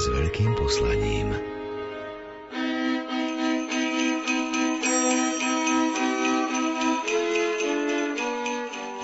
[0.00, 1.36] s veľkým poslaním.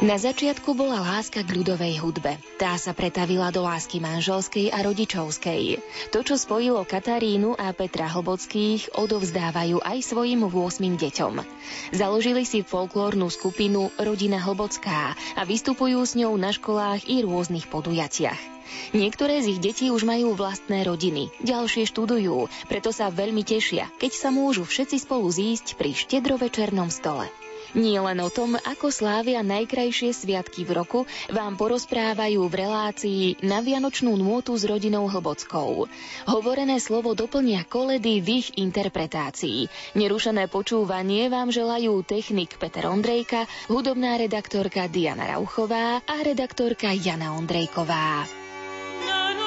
[0.01, 2.40] Na začiatku bola láska k ľudovej hudbe.
[2.56, 5.85] Tá sa pretavila do lásky manželskej a rodičovskej.
[6.17, 11.35] To, čo spojilo Katarínu a Petra Hlbockých, odovzdávajú aj svojim 8 deťom.
[11.92, 18.55] Založili si folklórnu skupinu Rodina Hlbocká a vystupujú s ňou na školách i rôznych podujatiach.
[18.92, 24.12] Niektoré z ich detí už majú vlastné rodiny, ďalšie študujú, preto sa veľmi tešia, keď
[24.15, 27.29] sa môžu všetci spolu zísť pri štedrovečernom stole.
[27.77, 33.61] Nie len o tom, ako slávia najkrajšie sviatky v roku, vám porozprávajú v relácii na
[33.61, 35.84] Vianočnú nôtu s rodinou Hlbockou.
[36.25, 39.92] Hovorené slovo doplnia koledy v ich interpretácii.
[39.98, 48.45] Nerušené počúvanie vám želajú technik Peter Ondrejka, hudobná redaktorka Diana Rauchová a redaktorka Jana Ondrejková.
[49.05, 49.45] no, no.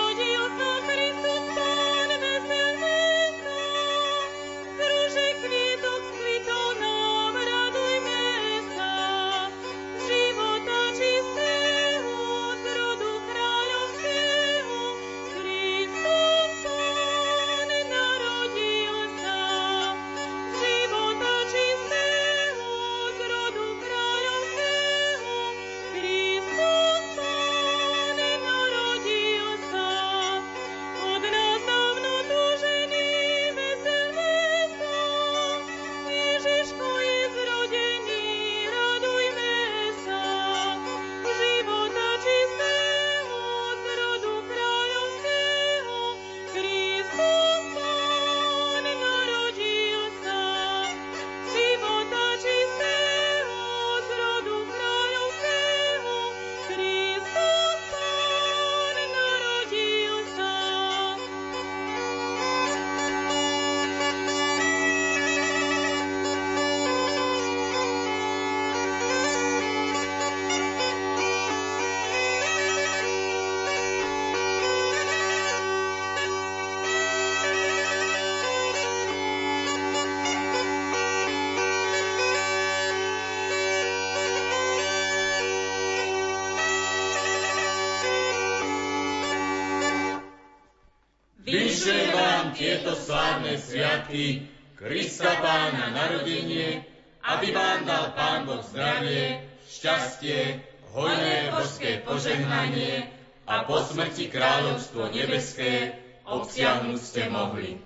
[92.59, 94.43] Tieto slávne sviatky
[94.75, 96.83] Krista Pána narodenie,
[97.23, 100.59] aby vám dal Pán Boh zdravie, šťastie,
[100.91, 103.07] hojné božské požehnanie
[103.47, 107.79] a po smrti kráľovstvo nebeské obsiahnuť ste mohli.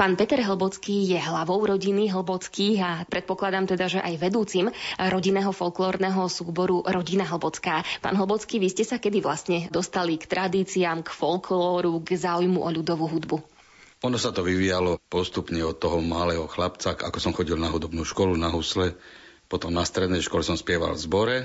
[0.00, 6.24] Pán Peter Hlbocký je hlavou rodiny Hlbockých a predpokladám teda, že aj vedúcim rodinného folklórneho
[6.24, 7.84] súboru Rodina Hlbocká.
[8.00, 12.68] Pán Hlbocký, vy ste sa kedy vlastne dostali k tradíciám, k folklóru, k záujmu o
[12.72, 13.36] ľudovú hudbu?
[14.08, 18.40] Ono sa to vyvíjalo postupne od toho malého chlapca, ako som chodil na hudobnú školu
[18.40, 18.96] na husle,
[19.52, 21.36] potom na strednej škole som spieval v zbore,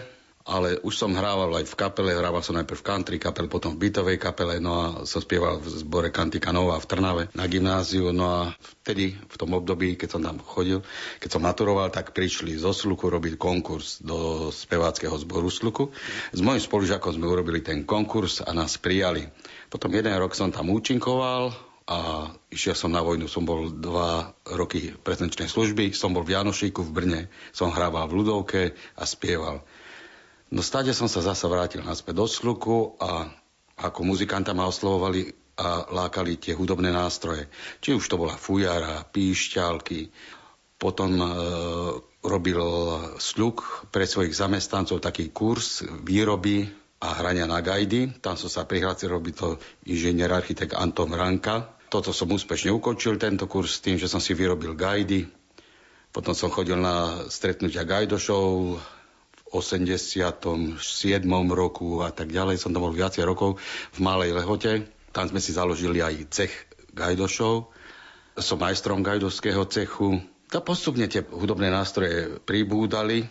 [0.45, 3.89] ale už som hrával aj v kapele, hrával som najprv v country kapele, potom v
[3.89, 8.29] bytovej kapele, no a som spieval v zbore Kantika Nova v Trnave na gymnáziu, no
[8.29, 8.39] a
[8.85, 10.85] vtedy, v tom období, keď som tam chodil,
[11.17, 15.89] keď som maturoval, tak prišli zo Sluku robiť konkurs do speváckého zboru Sluku.
[16.29, 19.25] S mojim spolužiakom sme urobili ten konkurs a nás prijali.
[19.73, 23.29] Potom jeden rok som tam účinkoval, a išiel som na vojnu.
[23.29, 27.21] Som bol dva roky prezenčnej služby, som bol v Janošíku v Brne,
[27.53, 28.61] som hrával v Ludovke
[28.97, 29.61] a spieval.
[30.53, 33.29] No stade som sa zasa vrátil naspäť do Sluku a
[33.81, 37.47] ako muzikanta ma oslovovali a lákali tie hudobné nástroje.
[37.79, 40.11] Či už to bola fujara, píšťalky,
[40.75, 41.27] potom e,
[42.27, 42.59] robil
[43.17, 46.67] Sluk pre svojich zamestnancov taký kurz výroby
[46.99, 48.19] a hrania na gajdy.
[48.19, 49.55] Tam som sa prihlásil robiť to
[49.87, 51.71] inžinier architekt Anton Ranka.
[51.87, 55.23] Toto som úspešne ukončil, tento kurz, tým, že som si vyrobil gajdy.
[56.11, 58.79] Potom som chodil na stretnutia gajdošov,
[59.55, 60.75] 87.
[61.55, 62.59] roku a tak ďalej.
[62.59, 63.55] Som tam bol viacej rokov
[63.95, 64.83] v Malej Lehote.
[65.15, 66.53] Tam sme si založili aj cech
[66.91, 67.71] gajdošov.
[68.35, 70.19] Som majstrom gajdovského cechu.
[70.51, 73.23] To postupne tie hudobné nástroje pribúdali.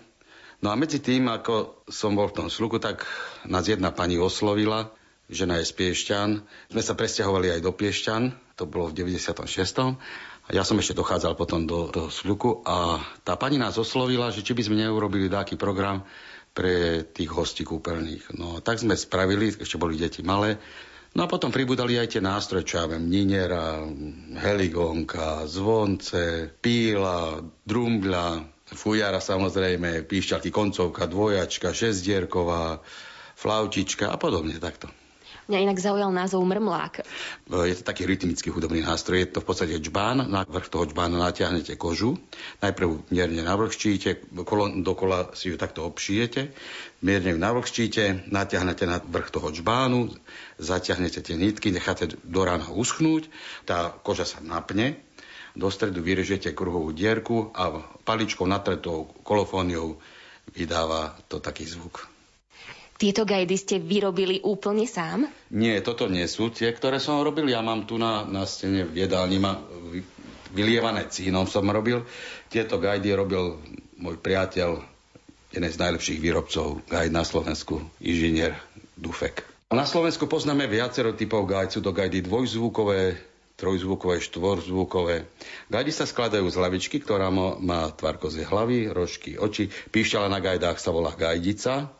[0.64, 3.04] No a medzi tým, ako som bol v tom sluku, tak
[3.44, 4.88] nás jedna pani oslovila,
[5.28, 6.28] žena je z Piešťan.
[6.72, 8.22] Sme sa presťahovali aj do Piešťan,
[8.56, 9.44] to bolo v 96.
[10.44, 14.44] A ja som ešte dochádzal potom do toho sluku a tá pani nás oslovila, že
[14.44, 16.04] či by sme neurobili taký program
[16.52, 18.36] pre tých hostí kúpeľných.
[18.36, 20.60] No tak sme spravili, ešte boli deti malé,
[21.14, 23.86] No a potom pribudali aj tie nástroje, čo ja viem, ninera,
[24.42, 28.42] heligonka, zvonce, píla, drumbľa,
[28.74, 32.82] fujara samozrejme, píšťalky, koncovka, dvojačka, šesdierková,
[33.38, 34.90] flautička a podobne takto.
[35.44, 37.04] Mňa inak zaujal názov mrmlák.
[37.68, 39.20] Je to taký rytmický hudobný nástroj.
[39.20, 40.24] Je to v podstate čbán.
[40.24, 42.16] Na vrch toho čbána natiahnete kožu.
[42.64, 44.24] Najprv mierne navlhčíte,
[44.80, 46.48] dokola si ju takto obšijete.
[47.04, 50.16] Mierne ju navlhčíte, natiahnete na vrch toho čbánu,
[50.56, 53.28] zatiahnete tie nitky, necháte do rána uschnúť.
[53.68, 54.96] Tá koža sa napne.
[55.54, 60.00] Do stredu vyrežete kruhovú dierku a paličkou natretou kolofóniou
[60.56, 62.13] vydáva to taký zvuk.
[63.04, 65.28] Tieto gajdy ste vyrobili úplne sám?
[65.52, 67.52] Nie, toto nie sú tie, ktoré som robil.
[67.52, 69.60] Ja mám tu na, na stene v jedálni, ma
[70.56, 72.00] vylievané cínom som robil.
[72.48, 73.60] Tieto gajdy robil
[74.00, 74.80] môj priateľ,
[75.52, 78.56] jeden z najlepších výrobcov gajd na Slovensku, inžinier
[78.96, 79.44] Dufek.
[79.68, 81.76] Na Slovensku poznáme viacero typov gajd.
[81.76, 83.20] Sú to gajdy dvojzvukové,
[83.54, 85.28] trojzvukové, štvorzvukové.
[85.68, 87.30] Gajdy sa skladajú z hlavičky, ktorá
[87.60, 89.70] má tvar kozie hlavy, rožky, oči.
[89.92, 91.92] Píšťala na gajdách sa volá gajdica.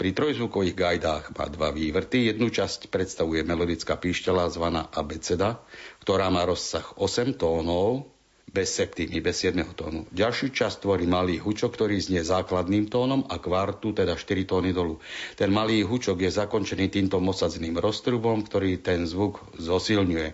[0.00, 2.32] Pri trojzvukových gajdách má dva vývrty.
[2.32, 5.60] Jednu časť predstavuje melodická píšťala zvaná abeceda,
[6.00, 8.08] ktorá má rozsah 8 tónov,
[8.48, 10.08] bez septimy, bez 7 tónu.
[10.10, 14.98] Ďalšiu časť tvorí malý hučok, ktorý znie základným tónom a kvartu, teda 4 tóny dolu.
[15.38, 20.32] Ten malý hučok je zakončený týmto mosadzným roztrubom, ktorý ten zvuk zosilňuje.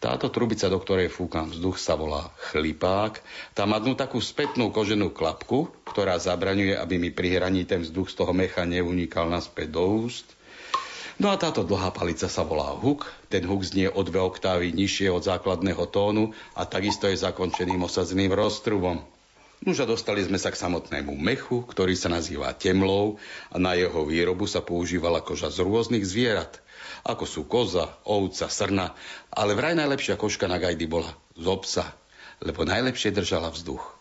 [0.00, 3.20] Táto trubica, do ktorej fúkam vzduch, sa volá chlipák.
[3.52, 8.08] Tá má dnu takú spätnú koženú klapku, ktorá zabraňuje, aby mi pri hraní ten vzduch
[8.08, 10.24] z toho mecha neunikal naspäť do úst.
[11.20, 13.12] No a táto dlhá palica sa volá huk.
[13.28, 18.32] Ten huk znie o dve oktávy nižšie od základného tónu a takisto je zakončeným osadzeným
[18.32, 19.04] roztrubom.
[19.68, 23.20] Nuž a dostali sme sa k samotnému mechu, ktorý sa nazýva temlou
[23.52, 26.56] a na jeho výrobu sa používala koža z rôznych zvierat–
[27.04, 28.96] ako sú koza, ovca, srna,
[29.30, 31.84] ale vraj najlepšia koška na gajdy bola z obsa,
[32.40, 33.99] lebo najlepšie držala vzduch.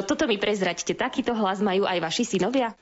[0.00, 2.72] No toto mi prezraďte, takýto hlas majú aj vaši synovia?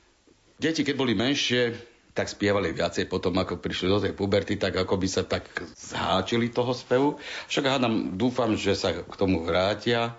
[0.55, 1.75] Deti, keď boli menšie,
[2.15, 6.47] tak spievali viacej potom, ako prišli do tej puberty, tak ako by sa tak zháčili
[6.47, 7.19] toho spevu.
[7.51, 10.15] Však hádam, dúfam, že sa k tomu vrátia.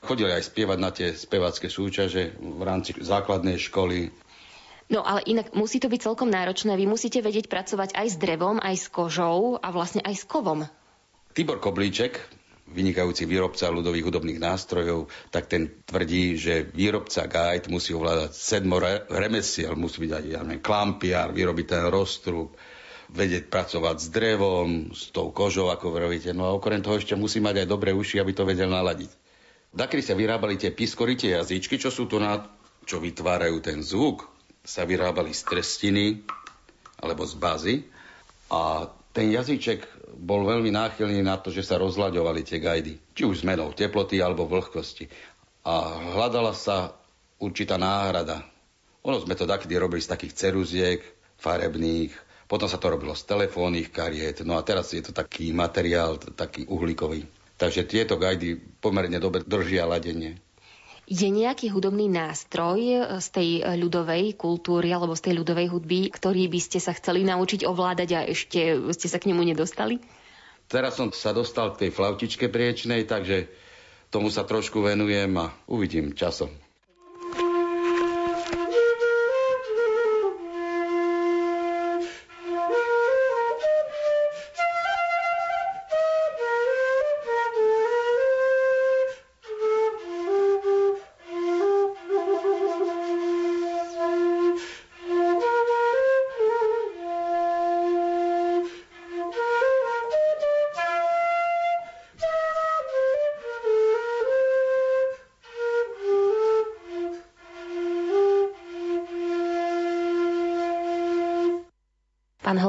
[0.00, 4.08] Chodili aj spievať na tie spevacké súťaže v rámci základnej školy.
[4.88, 6.80] No ale inak musí to byť celkom náročné.
[6.80, 10.64] Vy musíte vedieť pracovať aj s drevom, aj s kožou a vlastne aj s kovom.
[11.36, 12.31] Tibor Koblíček,
[12.72, 19.04] vynikajúci výrobca ľudových hudobných nástrojov, tak ten tvrdí, že výrobca guide musí ovládať sedmo re-
[19.12, 22.56] remesiel, musí byť aj ja neviem, klampiar, vyrobiť ten roztrub,
[23.12, 26.32] vedieť pracovať s drevom, s tou kožou, ako vravíte.
[26.32, 29.12] No a okrem toho ešte musí mať aj dobré uši, aby to vedel naladiť.
[29.72, 32.44] Dakry sa vyrábali tie piskory, tie jazyčky, čo sú tu na,
[32.88, 34.28] čo vytvárajú ten zvuk,
[34.64, 36.06] sa vyrábali z trestiny
[37.00, 37.76] alebo z bazy
[38.52, 39.84] a ten jazyček
[40.22, 42.94] bol veľmi náchylný na to, že sa rozhľaďovali tie gajdy.
[43.10, 45.10] Či už zmenou teploty alebo vlhkosti.
[45.66, 46.94] A hľadala sa
[47.42, 48.46] určitá náhrada.
[49.02, 51.02] Ono sme to takedy robili z takých ceruziek,
[51.42, 52.14] farebných,
[52.46, 56.70] potom sa to robilo z telefónnych kariet, no a teraz je to taký materiál, taký
[56.70, 57.26] uhlíkový.
[57.58, 60.38] Takže tieto gajdy pomerne dobre držia ladenie.
[61.12, 66.08] Je nejaký hudobný nástroj e, z tej e, ľudovej kultúry alebo z tej ľudovej hudby,
[66.08, 70.00] ktorý by ste sa chceli naučiť ovládať a ešte ste sa k nemu nedostali?
[70.72, 73.52] Teraz som sa dostal k tej flautičke priečnej, takže
[74.08, 76.48] tomu sa trošku venujem a uvidím časom.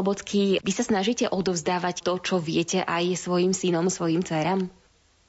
[0.03, 4.67] Hlbocký, vy sa snažíte odovzdávať to, čo viete aj svojim synom, svojim dcerám?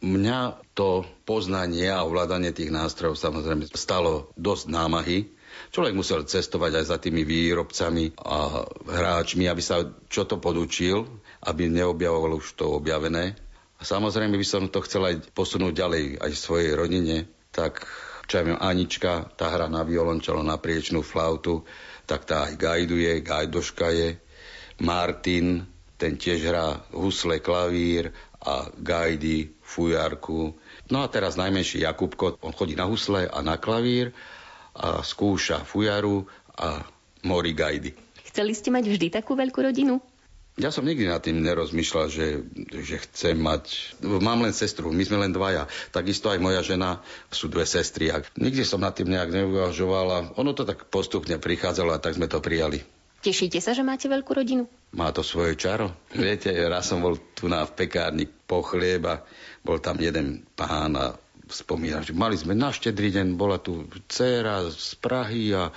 [0.03, 5.31] Mňa to poznanie a ovládanie tých nástrojov samozrejme stalo dosť námahy.
[5.71, 11.07] Človek musel cestovať aj za tými výrobcami a hráčmi, aby sa čo to podučil,
[11.47, 13.39] aby neobjavoval už to objavené.
[13.79, 17.87] A samozrejme by som to chcel aj posunúť ďalej aj svojej rodine, tak
[18.27, 21.63] čo ja viem, Anička, tá hra na violončelo, na priečnú flautu,
[22.11, 24.24] tak tá aj gajduje, gajdoška je.
[24.83, 28.11] Martin, ten tiež hrá husle, klavír
[28.43, 30.55] a gajdy, fujarku.
[30.91, 34.13] No a teraz najmenší Jakubko, on chodí na husle a na klavír
[34.75, 36.27] a skúša fujaru
[36.59, 36.83] a
[37.25, 37.95] mori gajdy.
[38.35, 40.03] Chceli ste mať vždy takú veľkú rodinu?
[40.55, 43.99] Ja som nikdy nad tým nerozmýšľal, že, že chcem mať...
[44.07, 45.67] Mám len sestru, my sme len dvaja.
[45.91, 47.03] Takisto aj moja žena,
[47.35, 48.15] sú dve sestry.
[48.15, 52.15] A nikdy som nad tým nejak neuvažoval a ono to tak postupne prichádzalo a tak
[52.15, 52.87] sme to prijali.
[53.25, 54.69] Tešíte sa, že máte veľkú rodinu?
[54.93, 55.97] Má to svoje čaro.
[56.13, 59.25] Viete, raz som bol tu na v pekárni po chlieba,
[59.65, 61.17] bol tam jeden pán a
[61.49, 65.73] spomínal, že mali sme na štedrý deň, bola tu dcéra z Prahy a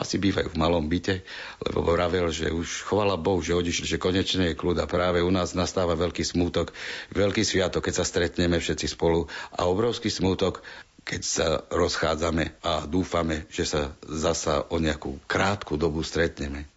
[0.00, 1.20] asi bývajú v malom byte,
[1.60, 5.28] lebo vravel, že už chvala Bohu, že odišli, že konečne je kľud a práve u
[5.28, 6.72] nás nastáva veľký smútok,
[7.12, 10.64] veľký sviatok, keď sa stretneme všetci spolu a obrovský smútok,
[11.10, 16.70] keď sa rozchádzame a dúfame, že sa zasa o nejakú krátku dobu stretneme.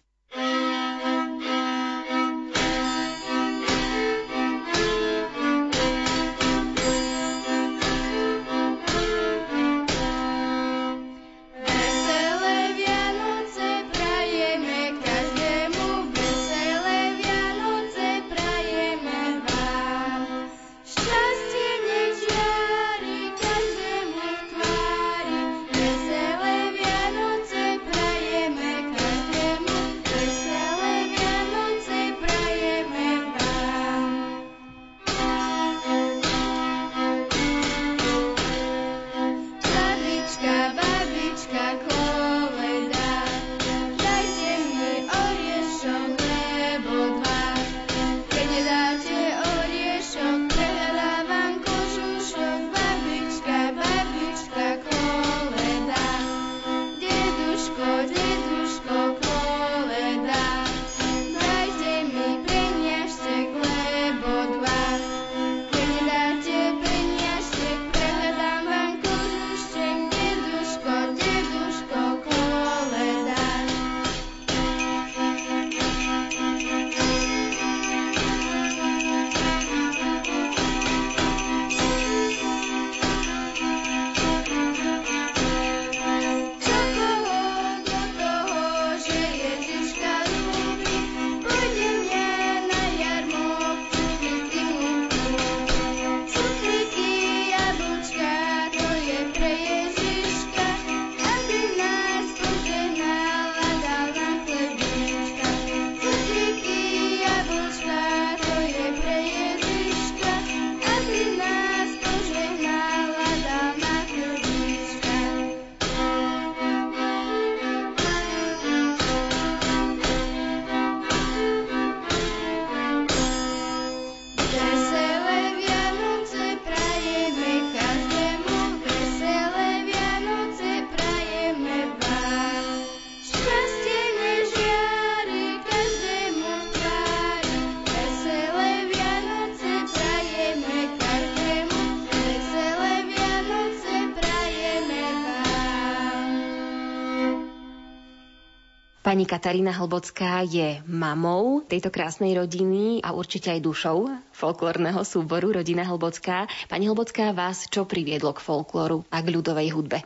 [149.14, 155.86] Pani Katarína Hlbocká je mamou tejto krásnej rodiny a určite aj dušou folklórneho súboru Rodina
[155.86, 156.50] Hlbocká.
[156.66, 160.02] Pani Hlbocká, vás čo priviedlo k folklóru a k ľudovej hudbe?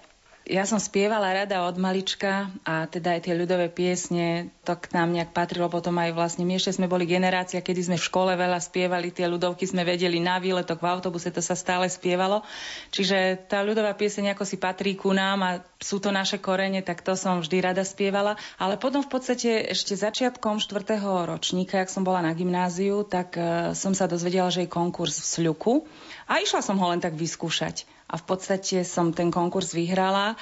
[0.49, 5.13] Ja som spievala rada od malička a teda aj tie ľudové piesne, to k nám
[5.13, 6.49] nejak patrilo potom aj vlastne.
[6.49, 10.17] My ešte sme boli generácia, kedy sme v škole veľa spievali, tie ľudovky sme vedeli
[10.25, 12.49] na výletok, v autobuse to sa stále spievalo.
[12.97, 15.51] Čiže tá ľudová pieseň ako si patrí ku nám a
[15.85, 18.41] sú to naše korene, tak to som vždy rada spievala.
[18.57, 20.97] Ale potom v podstate ešte začiatkom 4.
[21.29, 25.29] ročníka, ak som bola na gymnáziu, tak uh, som sa dozvedela, že je konkurs v
[25.29, 25.85] Sľuku
[26.25, 30.35] a išla som ho len tak vyskúšať a v podstate som ten konkurs vyhrala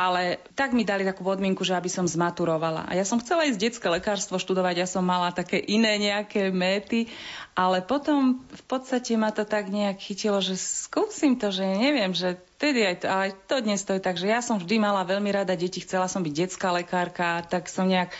[0.00, 2.88] ale tak mi dali takú podmienku, že aby som zmaturovala.
[2.88, 7.12] A ja som chcela ísť detské lekárstvo študovať, ja som mala také iné nejaké méty,
[7.52, 12.40] ale potom v podstate ma to tak nejak chytilo, že skúsim to, že neviem, že
[12.56, 15.28] tedy aj to, ale to dnes to je tak, že ja som vždy mala veľmi
[15.28, 18.16] rada deti, chcela som byť detská lekárka, tak som nejak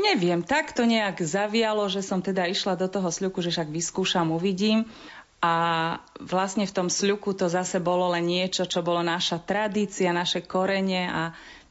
[0.00, 4.32] Neviem, tak to nejak zavialo, že som teda išla do toho sľuku, že však vyskúšam,
[4.32, 4.88] uvidím.
[5.40, 5.54] A
[6.20, 11.08] vlastne v tom sľuku to zase bolo len niečo, čo bolo naša tradícia, naše korene
[11.08, 11.22] a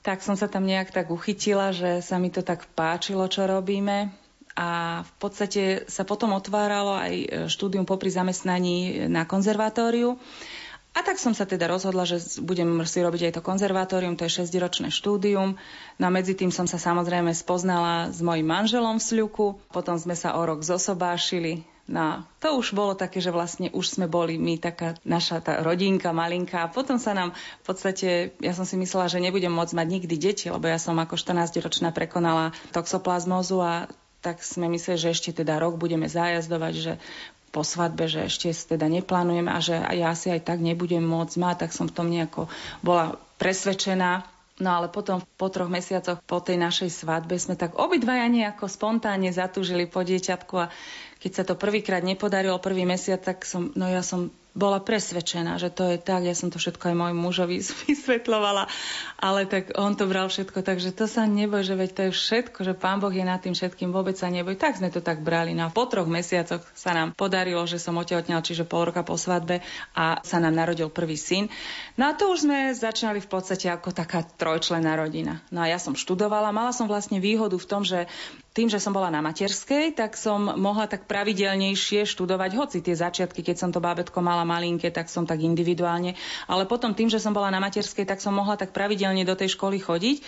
[0.02, 4.10] tak som sa tam nejak tak uchytila, že sa mi to tak páčilo, čo robíme.
[4.58, 10.18] A v podstate sa potom otváralo aj štúdium popri zamestnaní na konzervatóriu.
[10.98, 14.42] A tak som sa teda rozhodla, že budem si robiť aj to konzervatórium, to je
[14.42, 15.56] 6-ročné štúdium.
[16.02, 20.18] No a medzi tým som sa samozrejme spoznala s mojim manželom v Sľuku, potom sme
[20.18, 24.62] sa o rok zosobášili, No, to už bolo také, že vlastne už sme boli my
[24.62, 29.10] taká naša tá rodinka malinká a potom sa nám v podstate, ja som si myslela,
[29.10, 33.90] že nebudem môcť mať nikdy deti, lebo ja som ako 14-ročná prekonala toxoplazmózu a
[34.22, 36.94] tak sme mysleli, že ešte teda rok budeme zájazdovať, že
[37.50, 41.56] po svadbe, že ešte teda neplánujem a že ja asi aj tak nebudem môcť mať,
[41.66, 42.46] tak som v tom nejako
[42.86, 44.30] bola presvedčená.
[44.60, 49.32] No ale potom po troch mesiacoch po tej našej svadbe sme tak obidvaja nejako spontánne
[49.32, 50.68] zatúžili po dieťatku a
[51.20, 55.70] keď sa to prvýkrát nepodarilo prvý mesiac, tak som, no ja som bola presvedčená, že
[55.70, 56.26] to je tak.
[56.26, 58.66] Ja som to všetko aj môjmu mužovi vysvetlovala,
[59.22, 62.60] ale tak on to bral všetko, takže to sa neboj, že veď to je všetko,
[62.66, 64.58] že pán Boh je nad tým všetkým, vôbec sa neboj.
[64.58, 65.54] Tak sme to tak brali.
[65.54, 69.16] No a po troch mesiacoch sa nám podarilo, že som otehotnila, čiže pol roka po
[69.16, 69.62] svadbe
[69.94, 71.48] a sa nám narodil prvý syn.
[71.96, 75.46] No a to už sme začínali v podstate ako taká trojčlená rodina.
[75.54, 78.10] No a ja som študovala, mala som vlastne výhodu v tom, že
[78.60, 83.40] tým, že som bola na materskej, tak som mohla tak pravidelnejšie študovať, hoci tie začiatky,
[83.40, 87.32] keď som to bábetko mala malinké, tak som tak individuálne, ale potom tým, že som
[87.32, 90.20] bola na materskej, tak som mohla tak pravidelne do tej školy chodiť.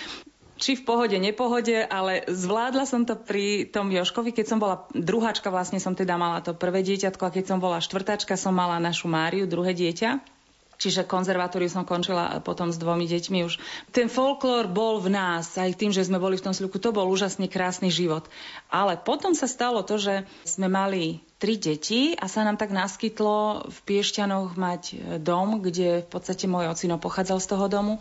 [0.61, 5.49] Či v pohode, nepohode, ale zvládla som to pri tom Joškovi, keď som bola druháčka,
[5.49, 9.09] vlastne som teda mala to prvé dieťatko a keď som bola štvrtáčka, som mala našu
[9.09, 10.40] Máriu, druhé dieťa.
[10.81, 13.61] Čiže konzervatóriu som končila potom s dvomi deťmi už.
[13.93, 17.05] Ten folklór bol v nás, aj tým, že sme boli v tom sľuku, to bol
[17.05, 18.25] úžasne krásny život.
[18.73, 23.69] Ale potom sa stalo to, že sme mali tri deti a sa nám tak naskytlo
[23.69, 24.81] v Piešťanoch mať
[25.21, 27.93] dom, kde v podstate môj ocino pochádzal z toho domu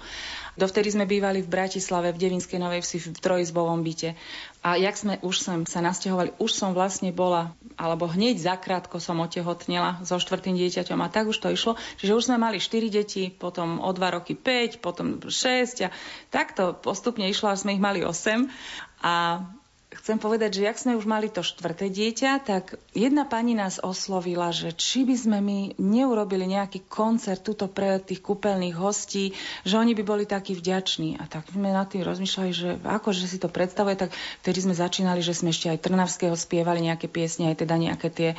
[0.61, 4.13] Dovtedy sme bývali v Bratislave, v Devinskej Novej Vsi, v trojizbovom byte.
[4.61, 9.17] A jak sme už sem sa nasťahovali, už som vlastne bola, alebo hneď zakrátko som
[9.25, 11.81] otehotnela so štvrtým dieťaťom a tak už to išlo.
[11.97, 15.89] Čiže už sme mali 4 deti, potom o 2 roky 5, potom 6 a
[16.29, 18.53] takto postupne išlo, a sme ich mali 8.
[19.01, 19.49] A
[19.91, 24.55] chcem povedať, že jak sme už mali to štvrté dieťa, tak jedna pani nás oslovila,
[24.55, 29.35] že či by sme my neurobili nejaký koncert tuto pre tých kúpeľných hostí,
[29.67, 31.19] že oni by boli takí vďační.
[31.19, 34.15] A tak sme nad tým rozmýšľali, že ako si to predstavuje, tak
[34.47, 38.31] vtedy sme začínali, že sme ešte aj Trnavského spievali nejaké piesne, aj teda nejaké tie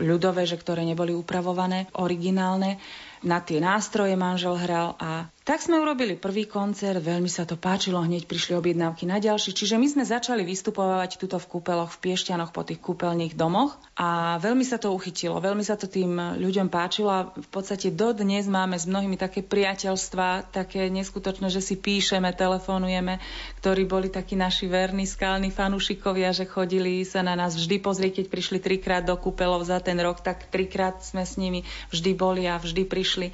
[0.00, 2.80] ľudové, že ktoré neboli upravované, originálne
[3.24, 8.00] na tie nástroje manžel hral a tak sme urobili prvý koncert, veľmi sa to páčilo,
[8.00, 12.48] hneď prišli objednávky na ďalší, čiže my sme začali vystupovať tuto v kúpeloch, v Piešťanoch
[12.48, 13.76] po tých kúpeľných domoch.
[14.00, 17.12] A veľmi sa to uchytilo, veľmi sa to tým ľuďom páčilo.
[17.12, 23.20] A v podstate dodnes máme s mnohými také priateľstva, také neskutočné, že si píšeme, telefonujeme,
[23.60, 28.26] ktorí boli takí naši verní skalní fanúšikovia, že chodili sa na nás vždy pozrieť, keď
[28.32, 32.56] prišli trikrát do kúpelov za ten rok, tak trikrát sme s nimi vždy boli a
[32.56, 33.28] vždy prišli.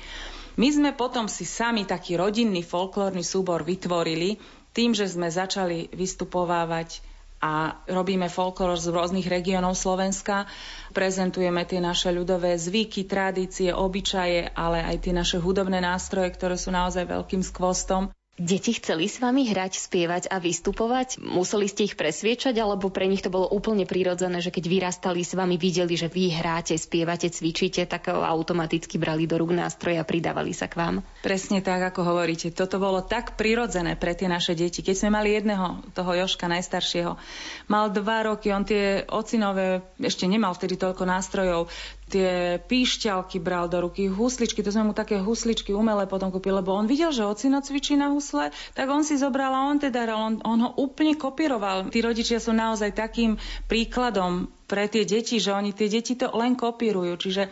[0.60, 4.36] My sme potom si sami taký rodinný folklórny súbor vytvorili
[4.76, 7.00] tým, že sme začali vystupovávať
[7.40, 10.44] a robíme folklór z rôznych regiónov Slovenska.
[10.92, 16.68] Prezentujeme tie naše ľudové zvyky, tradície, obyčaje, ale aj tie naše hudobné nástroje, ktoré sú
[16.68, 18.12] naozaj veľkým skvostom.
[18.40, 21.20] Deti chceli s vami hrať, spievať a vystupovať?
[21.20, 25.36] Museli ste ich presviečať, alebo pre nich to bolo úplne prirodzené, že keď vyrastali s
[25.36, 30.56] vami, videli, že vy hráte, spievate, cvičíte, tak automaticky brali do rúk nástroje a pridávali
[30.56, 30.94] sa k vám?
[31.20, 32.48] Presne tak, ako hovoríte.
[32.48, 34.80] Toto bolo tak prirodzené pre tie naše deti.
[34.80, 37.20] Keď sme mali jedného, toho Joška najstaršieho,
[37.68, 41.68] mal dva roky, on tie ocinové, ešte nemal vtedy toľko nástrojov,
[42.10, 46.74] tie píšťalky bral do ruky, husličky, to sme mu také husličky umelé potom kúpili, lebo
[46.74, 50.42] on videl, že ocino cvičí na husle, tak on si zobral a on teda on,
[50.42, 51.86] on ho úplne kopíroval.
[51.88, 53.38] Tí rodičia sú naozaj takým
[53.70, 57.14] príkladom pre tie deti, že oni tie deti to len kopírujú.
[57.14, 57.42] Čiže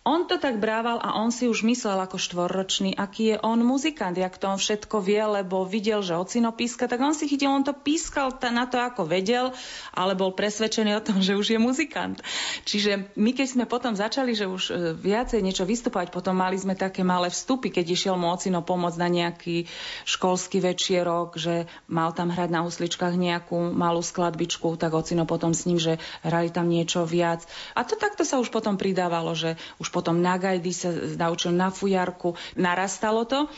[0.00, 4.16] on to tak brával a on si už myslel ako štvorročný, aký je on muzikant,
[4.16, 7.68] jak to on všetko vie, lebo videl, že ocino píska, tak on si chytil, on
[7.68, 9.52] to pískal na to, ako vedel,
[9.92, 12.16] ale bol presvedčený o tom, že už je muzikant.
[12.64, 16.72] Čiže my, keď sme potom začali, že už e, viacej niečo vystupovať, potom mali sme
[16.72, 19.68] také malé vstupy, keď išiel mu ocino pomôcť na nejaký
[20.08, 25.68] školský večierok, že mal tam hrať na husličkách nejakú malú skladbičku, tak ocino potom s
[25.68, 27.44] ním, že hrali tam niečo viac.
[27.76, 31.68] A to takto sa už potom pridávalo, že už potom na gajdy sa naučil na
[31.68, 33.50] fujarku, narastalo to.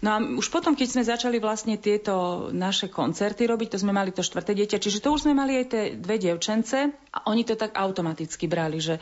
[0.00, 4.10] No a už potom, keď sme začali vlastne tieto naše koncerty robiť, to sme mali
[4.10, 6.78] to štvrté dieťa, čiže to už sme mali aj tie dve dievčence
[7.10, 8.96] a oni to tak automaticky brali, že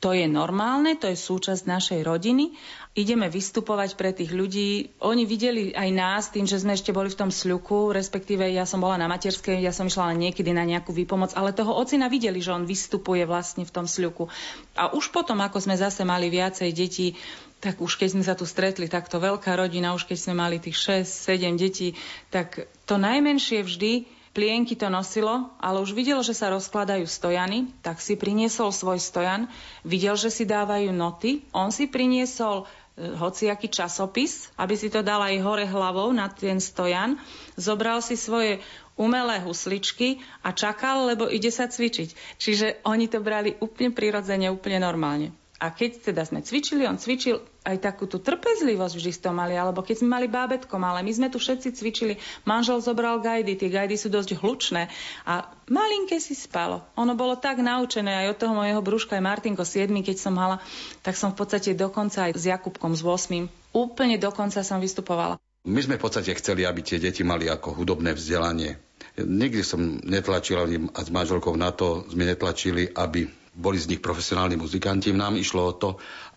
[0.00, 2.56] to je normálne, to je súčasť našej rodiny.
[2.96, 4.96] Ideme vystupovať pre tých ľudí.
[5.04, 8.80] Oni videli aj nás tým, že sme ešte boli v tom sľuku, respektíve ja som
[8.80, 12.56] bola na materskej, ja som išla niekedy na nejakú výpomoc, ale toho ocina videli, že
[12.56, 14.32] on vystupuje vlastne v tom sľuku.
[14.80, 17.12] A už potom, ako sme zase mali viacej detí,
[17.60, 20.80] tak už keď sme sa tu stretli, takto veľká rodina, už keď sme mali tých
[21.04, 21.92] 6-7 detí,
[22.32, 27.98] tak to najmenšie vždy Plienky to nosilo, ale už videl, že sa rozkladajú stojany, tak
[27.98, 29.50] si priniesol svoj stojan,
[29.82, 35.18] videl, že si dávajú noty, on si priniesol e, hociaký časopis, aby si to dal
[35.18, 37.18] aj hore hlavou na ten stojan,
[37.58, 38.62] zobral si svoje
[38.94, 42.38] umelé husličky a čakal, lebo ide sa cvičiť.
[42.38, 45.34] Čiže oni to brali úplne prirodzene, úplne normálne.
[45.58, 49.52] A keď teda sme cvičili, on cvičil aj takú tú trpezlivosť vždy s tom mali,
[49.52, 52.14] ale keď sme mali bábetko malé, my sme tu všetci cvičili,
[52.48, 54.88] manžel zobral gajdy, tie gajdy sú dosť hlučné
[55.28, 56.80] a malinké si spalo.
[56.96, 60.56] Ono bolo tak naučené aj od toho mojho brúška, aj Martinko 7, keď som mala,
[61.04, 63.76] tak som v podstate dokonca aj s Jakubkom s 8.
[63.76, 65.36] Úplne dokonca som vystupovala.
[65.68, 68.80] My sme v podstate chceli, aby tie deti mali ako hudobné vzdelanie.
[69.20, 73.28] Nikdy som netlačil ani s manželkou na to sme netlačili, aby
[73.60, 75.12] boli z nich profesionálni muzikanti.
[75.12, 75.90] Nám išlo o to,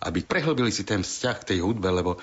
[0.03, 2.19] aby prehlbili si ten vzťah k tej hudbe, lebo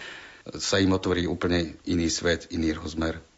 [0.61, 3.30] sa im otvorí úplne iný svet, iný rozmer.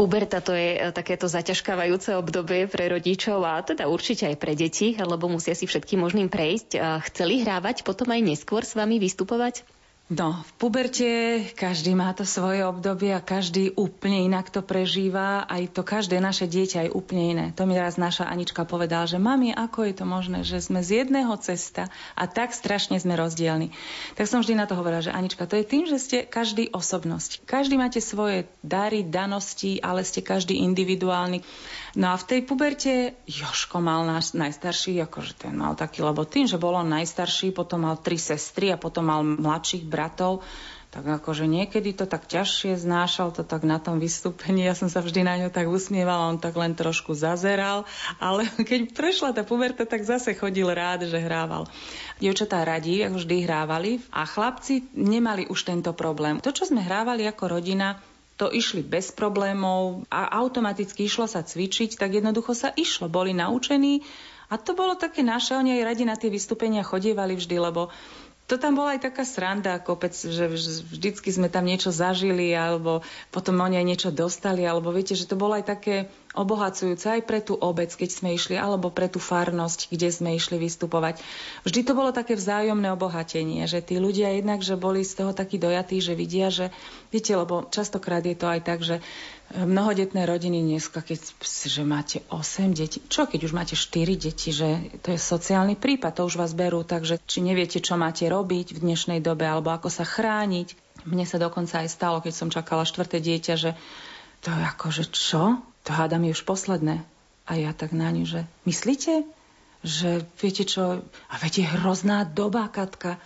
[0.00, 4.96] Puberta to je e, takéto zaťažkávajúce obdobie pre rodičov a teda určite aj pre deti,
[4.96, 6.80] lebo musia si všetkým možným prejsť.
[7.12, 9.60] Chceli hrávať potom aj neskôr s vami vystupovať?
[10.10, 11.06] No, v puberte
[11.54, 15.46] každý má to svoje obdobie a každý úplne inak to prežíva.
[15.46, 17.46] Aj to každé naše dieťa je úplne iné.
[17.54, 21.06] To mi raz naša Anička povedala, že mami, ako je to možné, že sme z
[21.06, 23.70] jedného cesta a tak strašne sme rozdielni.
[24.18, 27.46] Tak som vždy na to hovorila, že Anička, to je tým, že ste každý osobnosť.
[27.46, 31.46] Každý máte svoje dary, danosti, ale ste každý individuálny.
[31.98, 36.46] No a v tej puberte Joško mal náš najstarší, akože ten mal taký, lebo tým,
[36.46, 40.46] že bol on najstarší, potom mal tri sestry a potom mal mladších bratov,
[40.90, 44.66] tak akože niekedy to tak ťažšie znášal, to tak na tom vystúpení.
[44.66, 47.86] Ja som sa vždy na ňo tak usmievala, on tak len trošku zazeral,
[48.18, 51.70] ale keď prešla tá puberta, tak zase chodil rád, že hrával.
[52.18, 56.42] Dievčatá radi, ako vždy hrávali a chlapci nemali už tento problém.
[56.42, 58.02] To, čo sme hrávali ako rodina,
[58.40, 63.12] to išli bez problémov a automaticky išlo sa cvičiť, tak jednoducho sa išlo.
[63.12, 64.00] Boli naučení
[64.48, 67.92] a to bolo také naše, oni aj radi na tie vystúpenia chodievali vždy, lebo
[68.50, 70.50] to tam bola aj taká sranda, kopec, že
[70.90, 75.38] vždycky sme tam niečo zažili, alebo potom oni aj niečo dostali, alebo viete, že to
[75.38, 79.90] bolo aj také obohacujúce aj pre tú obec, keď sme išli, alebo pre tú farnosť,
[79.90, 81.18] kde sme išli vystupovať.
[81.66, 85.58] Vždy to bolo také vzájomné obohatenie, že tí ľudia jednak, že boli z toho takí
[85.58, 86.70] dojatí, že vidia, že,
[87.10, 89.02] viete, lebo častokrát je to aj tak, že
[89.50, 94.94] mnohodetné rodiny dneska, keď že máte 8 detí, čo keď už máte 4 deti, že
[95.02, 98.82] to je sociálny prípad, to už vás berú, takže či neviete, čo máte robiť v
[98.86, 100.78] dnešnej dobe, alebo ako sa chrániť.
[101.10, 103.74] Mne sa dokonca aj stalo, keď som čakala štvrté dieťa, že
[104.46, 105.58] to je ako, že čo?
[105.90, 107.02] To hádam je už posledné.
[107.50, 109.26] A ja tak na ňu, že myslíte,
[109.82, 113.18] že viete čo, a viete, hrozná doba, Katka,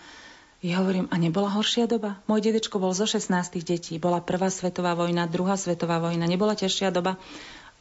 [0.65, 2.17] ja hovorím, a nebola horšia doba?
[2.25, 3.29] Môj dedečko bol zo 16
[3.61, 4.01] detí.
[4.01, 6.25] Bola prvá svetová vojna, druhá svetová vojna.
[6.25, 7.21] Nebola ťažšia doba.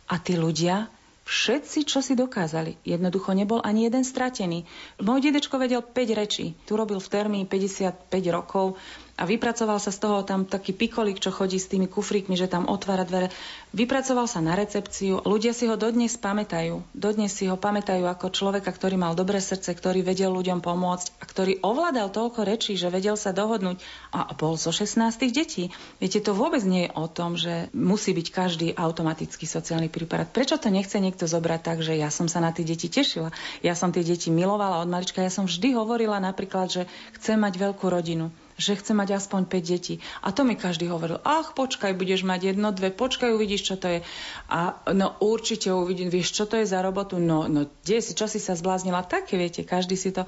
[0.05, 0.93] A tí ľudia,
[1.25, 2.77] všetci, čo si dokázali.
[2.85, 4.69] Jednoducho nebol ani jeden stratený.
[5.01, 6.53] Môj dedečko vedel 5 rečí.
[6.69, 8.77] Tu robil v termíne 55 rokov
[9.15, 12.67] a vypracoval sa z toho tam taký pikolík, čo chodí s tými kufríkmi, že tam
[12.67, 13.31] otvára dvere.
[13.71, 15.23] Vypracoval sa na recepciu.
[15.23, 16.83] Ľudia si ho dodnes pamätajú.
[16.91, 21.25] Dodnes si ho pamätajú ako človeka, ktorý mal dobré srdce, ktorý vedel ľuďom pomôcť a
[21.31, 23.79] ktorý ovládal toľko rečí, že vedel sa dohodnúť
[24.11, 24.99] a bol zo 16
[25.31, 25.71] detí.
[26.03, 30.35] Viete, to vôbec nie je o tom, že musí byť každý automatický sociálny prípad.
[30.35, 33.31] Prečo to nechce niekto zobrať tak, že ja som sa na tie deti tešila.
[33.63, 35.23] Ja som tie deti milovala od malička.
[35.23, 36.83] Ja som vždy hovorila napríklad, že
[37.15, 39.95] chcem mať veľkú rodinu že chce mať aspoň 5 detí.
[40.23, 43.99] A to mi každý hovoril, ach, počkaj, budeš mať jedno, dve, počkaj, uvidíš, čo to
[43.99, 44.01] je.
[44.47, 48.31] A no určite uvidím, vieš, čo to je za robotu, no, no, kde si, čo
[48.31, 50.27] si sa zbláznila, také, viete, každý si to...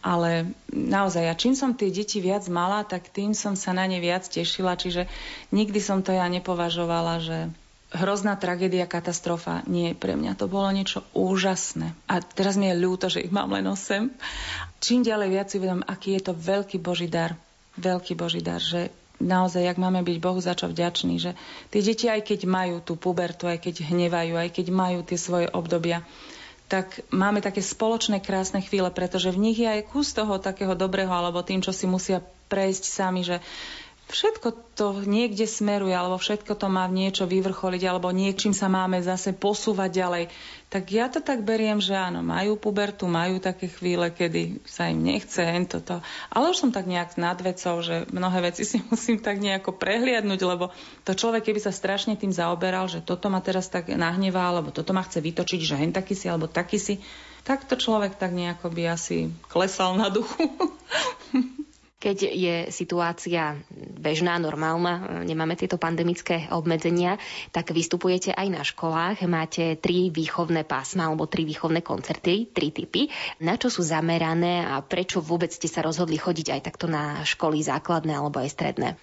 [0.00, 4.00] Ale naozaj, a čím som tie deti viac mala, tak tým som sa na ne
[4.00, 5.04] viac tešila, čiže
[5.52, 7.52] nikdy som to ja nepovažovala, že
[7.92, 9.60] hrozná tragédia, katastrofa.
[9.68, 11.92] Nie, pre mňa to bolo niečo úžasné.
[12.08, 14.08] A teraz mi je ľúto, že ich mám len 8.
[14.80, 17.36] Čím ďalej viac si uvedom, aký je to veľký Boží dar
[17.80, 21.32] veľký Boží dar, že naozaj, jak máme byť Bohu za čo vďační, že
[21.68, 25.46] tie deti, aj keď majú tú pubertu, aj keď hnevajú, aj keď majú tie svoje
[25.52, 26.04] obdobia,
[26.70, 31.10] tak máme také spoločné krásne chvíle, pretože v nich je aj kus toho takého dobrého,
[31.10, 33.42] alebo tým, čo si musia prejsť sami, že
[34.10, 39.30] všetko to niekde smeruje, alebo všetko to má niečo vyvrcholiť, alebo niečím sa máme zase
[39.30, 40.24] posúvať ďalej.
[40.70, 45.02] Tak ja to tak beriem, že áno, majú pubertu, majú také chvíle, kedy sa im
[45.02, 46.02] nechce toto.
[46.30, 50.40] Ale už som tak nejak nad vecou, že mnohé veci si musím tak nejako prehliadnúť,
[50.42, 50.74] lebo
[51.06, 54.90] to človek, keby sa strašne tým zaoberal, že toto ma teraz tak nahnevá, alebo toto
[54.90, 56.98] ma chce vytočiť, že hen taký si, alebo taký si,
[57.46, 60.44] tak to človek tak nejako by asi klesal na duchu.
[62.00, 63.60] Keď je situácia
[64.00, 67.20] bežná, normálna, nemáme tieto pandemické obmedzenia,
[67.52, 69.20] tak vystupujete aj na školách.
[69.28, 73.12] Máte tri výchovné pásma alebo tri výchovné koncerty, tri typy.
[73.44, 77.60] Na čo sú zamerané a prečo vôbec ste sa rozhodli chodiť aj takto na školy
[77.60, 78.96] základné alebo aj stredné?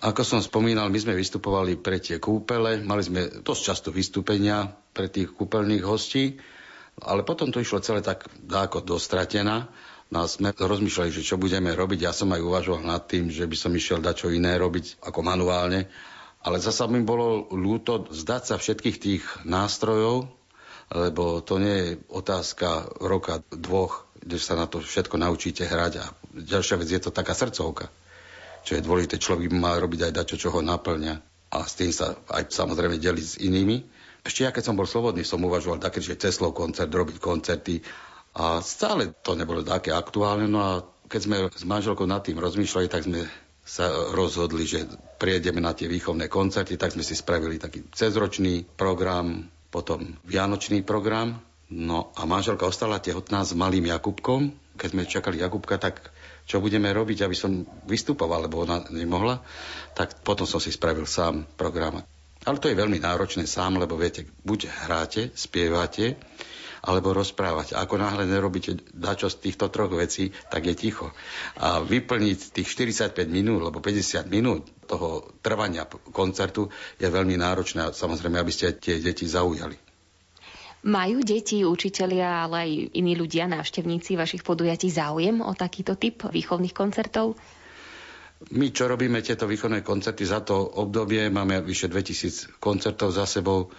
[0.00, 5.12] Ako som spomínal, my sme vystupovali pre tie kúpele, mali sme dosť často vystúpenia pre
[5.12, 6.40] tých kúpeľných hostí,
[7.04, 9.68] ale potom to išlo celé tak dáko dostratená
[10.12, 12.04] No a sme rozmýšľali, že čo budeme robiť.
[12.04, 15.24] Ja som aj uvažoval nad tým, že by som išiel dať čo iné robiť ako
[15.24, 15.88] manuálne.
[16.44, 20.28] Ale zasa mi bolo ľúto zdať sa všetkých tých nástrojov,
[20.92, 26.04] lebo to nie je otázka roka, dvoch, kde sa na to všetko naučíte hrať.
[26.04, 27.88] A ďalšia vec je to taká srdcovka,
[28.68, 29.16] čo je dôležité.
[29.16, 31.14] Človek mal robiť aj dačo, čo ho naplňa.
[31.56, 33.80] A s tým sa aj samozrejme deliť s inými.
[34.28, 37.80] Ešte ja, keď som bol slobodný, som uvažoval také, že Teslov koncert, robiť koncerty
[38.32, 40.48] a stále to nebolo také aktuálne.
[40.48, 40.72] No a
[41.08, 43.28] keď sme s manželkou nad tým rozmýšľali, tak sme
[43.62, 44.88] sa rozhodli, že
[45.20, 51.38] prijedeme na tie výchovné koncerty, tak sme si spravili taký cezročný program, potom vianočný program.
[51.72, 54.52] No a manželka ostala tehotná s malým Jakubkom.
[54.76, 56.12] Keď sme čakali Jakubka, tak
[56.44, 59.40] čo budeme robiť, aby som vystupoval, lebo ona nemohla,
[59.94, 62.02] tak potom som si spravil sám program.
[62.42, 66.18] Ale to je veľmi náročné sám, lebo viete, buď hráte, spievate,
[66.82, 67.78] alebo rozprávať.
[67.78, 71.14] A ako náhle nerobíte dačo z týchto troch vecí, tak je ticho.
[71.62, 76.66] A vyplniť tých 45 minút, alebo 50 minút toho trvania koncertu
[76.98, 79.78] je veľmi náročné samozrejme, aby ste tie deti zaujali.
[80.82, 86.74] Majú deti, učitelia, ale aj iní ľudia, návštevníci vašich podujatí záujem o takýto typ výchovných
[86.74, 87.38] koncertov?
[88.50, 93.70] My, čo robíme tieto výchovné koncerty za to obdobie, máme vyše 2000 koncertov za sebou.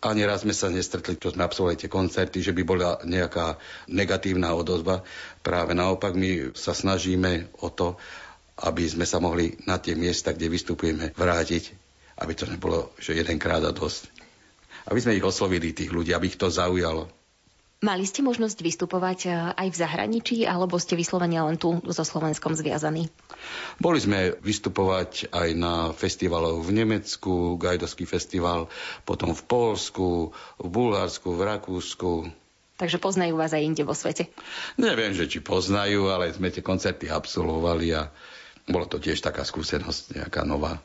[0.00, 3.60] Ani raz sme sa nestretli, čo sme absolvovali tie koncerty, že by bola nejaká
[3.92, 5.04] negatívna odozva.
[5.44, 8.00] Práve naopak my sa snažíme o to,
[8.64, 11.76] aby sme sa mohli na tie miesta, kde vystupujeme, vrátiť,
[12.16, 14.08] aby to nebolo, že jedenkrát a dosť.
[14.88, 17.19] Aby sme ich oslovili, tých ľudí, aby ich to zaujalo.
[17.80, 22.52] Mali ste možnosť vystupovať e, aj v zahraničí, alebo ste vyslovene len tu so Slovenskom
[22.52, 23.08] zviazaní?
[23.80, 28.68] Boli sme vystupovať aj na festivaloch v Nemecku, Gajdovský festival,
[29.08, 32.10] potom v Polsku, v Bulharsku, v Rakúsku.
[32.76, 34.28] Takže poznajú vás aj inde vo svete?
[34.76, 38.12] Neviem, že či poznajú, ale sme tie koncerty absolvovali a
[38.68, 40.84] bolo to tiež taká skúsenosť nejaká nová.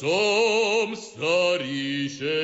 [0.00, 2.40] som starý, že.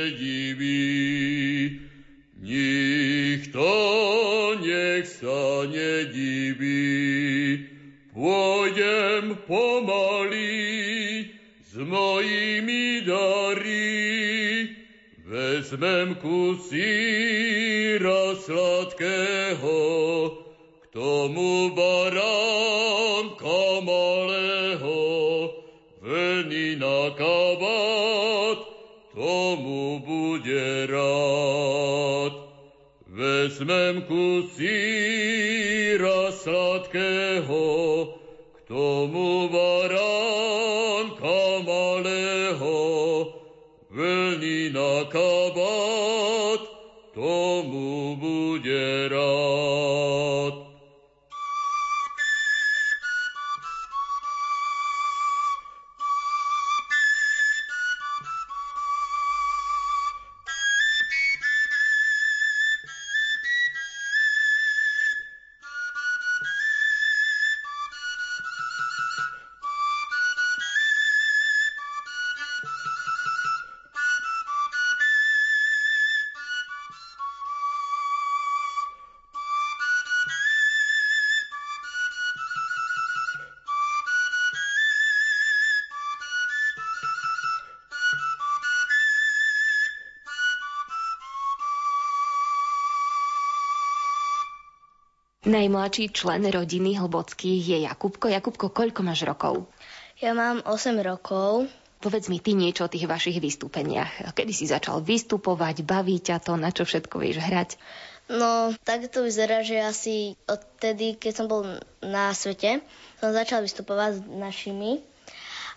[95.47, 98.27] Najmladší člen rodiny Hlbockých je Jakubko.
[98.27, 99.71] Jakubko, koľko máš rokov?
[100.19, 101.71] Ja mám 8 rokov.
[102.03, 104.35] Povedz mi ty niečo o tých vašich vystúpeniach.
[104.35, 107.79] Kedy si začal vystupovať, baví ťa to, na čo všetko vieš hrať?
[108.27, 111.63] No, tak to vyzerá, že asi odtedy, keď som bol
[112.03, 112.83] na svete,
[113.23, 114.99] som začal vystupovať s našimi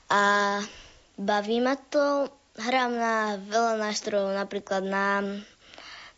[0.10, 0.58] a
[1.14, 2.26] baví ma to.
[2.58, 5.22] Hrám na veľa nástrojov, napríklad na,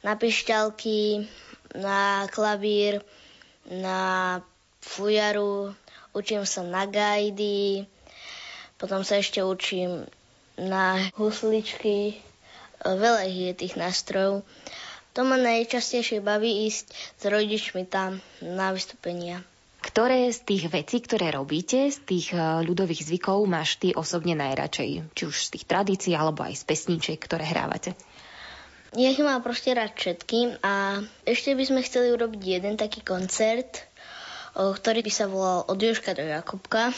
[0.08, 1.28] na pišťalky,
[1.76, 3.04] na klavír,
[3.70, 4.42] na
[4.82, 5.76] fujaru,
[6.16, 7.86] učím sa na gajdy,
[8.82, 10.10] potom sa ešte učím
[10.58, 12.18] na husličky,
[12.82, 14.42] veľa je tých nástrojov.
[15.12, 16.86] To ma najčastejšie baví ísť
[17.20, 19.44] s rodičmi tam na vystúpenia.
[19.82, 25.10] Ktoré z tých vecí, ktoré robíte, z tých e, ľudových zvykov máš ty osobne najradšej?
[25.18, 27.98] Či už z tých tradícií, alebo aj z pesníček, ktoré hrávate?
[28.92, 33.88] Ja ich mám proste rád všetkým a ešte by sme chceli urobiť jeden taký koncert,
[34.52, 36.92] ktorý by sa volal Od Jožka do Jakubka.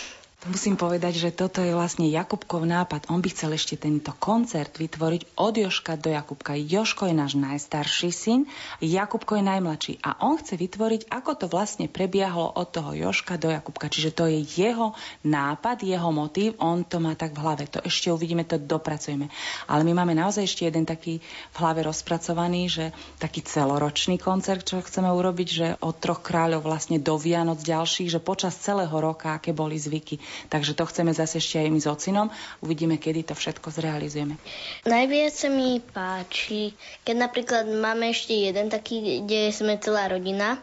[0.43, 3.07] Musím povedať, že toto je vlastne Jakubkov nápad.
[3.07, 6.59] On by chcel ešte tento koncert vytvoriť od Joška do Jakubka.
[6.59, 8.43] Joško je náš najstarší syn,
[8.83, 9.93] Jakubko je najmladší.
[10.03, 13.87] A on chce vytvoriť, ako to vlastne prebiehalo od toho Joška do Jakubka.
[13.87, 14.91] Čiže to je jeho
[15.23, 17.63] nápad, jeho motív, on to má tak v hlave.
[17.71, 19.31] To ešte uvidíme, to dopracujeme.
[19.71, 22.85] Ale my máme naozaj ešte jeden taký v hlave rozpracovaný, že
[23.15, 28.19] taký celoročný koncert, čo chceme urobiť, že od troch kráľov vlastne do Vianoc ďalších, že
[28.19, 32.27] počas celého roka, aké boli zvyky Takže to chceme zase ešte aj my s ocinom.
[32.59, 34.35] Uvidíme, kedy to všetko zrealizujeme.
[34.85, 36.73] Najviac sa mi páči,
[37.07, 40.61] keď napríklad máme ešte jeden taký, kde sme celá rodina.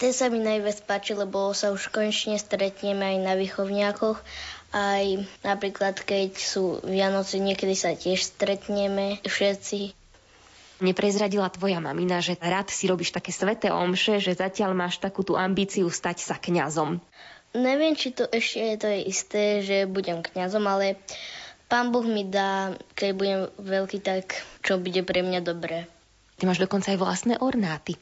[0.00, 4.16] Ten sa mi najviac páči, lebo sa už konečne stretneme aj na výchovniakoch.
[4.70, 5.04] Aj
[5.42, 9.92] napríklad, keď sú Vianoce, niekedy sa tiež stretneme všetci.
[10.80, 15.36] Neprezradila tvoja mamina, že rád si robíš také sveté omše, že zatiaľ máš takú tú
[15.36, 16.96] ambíciu stať sa kňazom.
[17.50, 20.94] Neviem, či to ešte je to je isté, že budem kňazom, ale
[21.66, 25.90] pán Boh mi dá, keď budem veľký, tak čo bude pre mňa dobré.
[26.38, 27.98] Ty máš dokonca aj vlastné ornáty.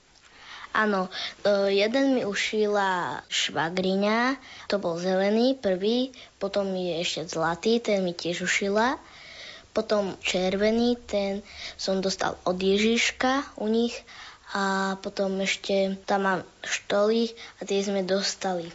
[0.76, 4.36] Áno, e, jeden mi ušila švagriňa,
[4.68, 9.01] to bol zelený prvý, potom je ešte zlatý, ten mi tiež ušila.
[9.72, 11.40] Potom červený, ten
[11.80, 13.96] som dostal od Ježiška u nich
[14.53, 18.68] a potom ešte tam mám štoly a tie sme dostali.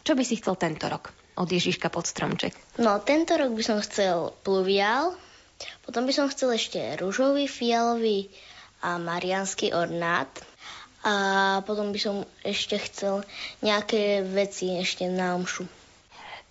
[0.00, 2.56] Čo by si chcel tento rok od Ježiška pod stromček?
[2.80, 5.16] No, tento rok by som chcel pluvial,
[5.84, 8.32] potom by som chcel ešte rúžový, fialový
[8.80, 10.28] a marianský ornát.
[11.00, 13.24] A potom by som ešte chcel
[13.64, 15.64] nejaké veci ešte na omšu.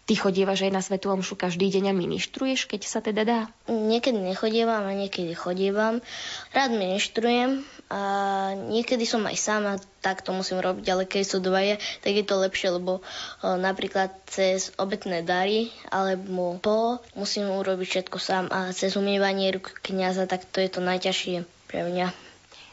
[0.10, 3.40] Ty chodievaš aj na Svetú Omšu každý deň a ministruješ, keď sa teda dá?
[3.70, 6.02] Niekedy nechodievam a niekedy chodievam.
[6.50, 7.62] Rád ministrujem
[7.94, 8.02] a
[8.58, 12.42] niekedy som aj sama, tak to musím robiť, ale keď sú dvaja, tak je to
[12.42, 18.98] lepšie, lebo o, napríklad cez obetné dary alebo po musím urobiť všetko sám a cez
[18.98, 22.10] umievanie ruk kniaza, tak to je to najťažšie pre mňa.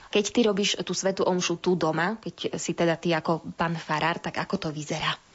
[0.09, 4.25] Keď ty robíš tú svetú omšu tu doma, keď si teda ty ako pán farár,
[4.25, 5.26] tak ako to vyzerá?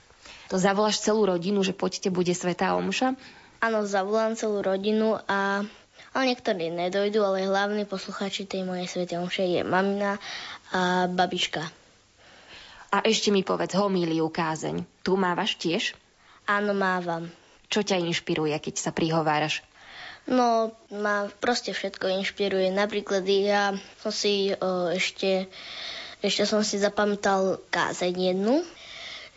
[0.51, 3.15] To zavoláš celú rodinu, že poďte, bude Svetá Omša?
[3.63, 5.63] Áno, zavolám celú rodinu a
[6.11, 10.19] ale niektorí nedojdu, ale hlavní posluchači tej mojej Svetej Omše je mamina
[10.75, 11.63] a babička.
[12.91, 14.83] A ešte mi povedz homíliu kázeň.
[15.07, 15.95] Tu mávaš tiež?
[16.43, 17.31] Áno, mávam.
[17.71, 19.63] Čo ťa inšpiruje, keď sa prihováraš?
[20.27, 22.75] No, ma proste všetko inšpiruje.
[22.75, 23.71] Napríklad ja
[24.03, 25.47] som si o, ešte,
[26.19, 28.67] ešte som si zapamätal kázeň jednu,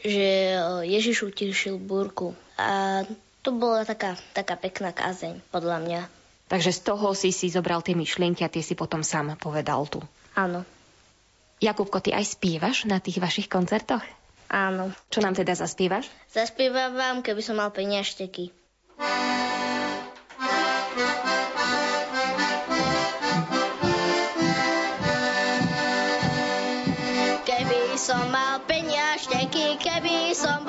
[0.05, 2.37] že Ježiš utišil búrku.
[2.61, 3.03] A
[3.41, 6.01] to bola taká, taká pekná kázeň, podľa mňa.
[6.49, 10.05] Takže z toho si si zobral tie myšlienky a tie si potom sám povedal tu.
[10.37, 10.63] Áno.
[11.59, 14.05] Jakubko, ty aj spievaš na tých vašich koncertoch?
[14.53, 14.93] Áno.
[15.09, 16.13] Čo nám teda zaspievaš?
[16.29, 18.53] Zaspievam vám, keby som mal peniažteky.
[19.01, 19.44] Keby
[30.05, 30.61] peniažteky, keby som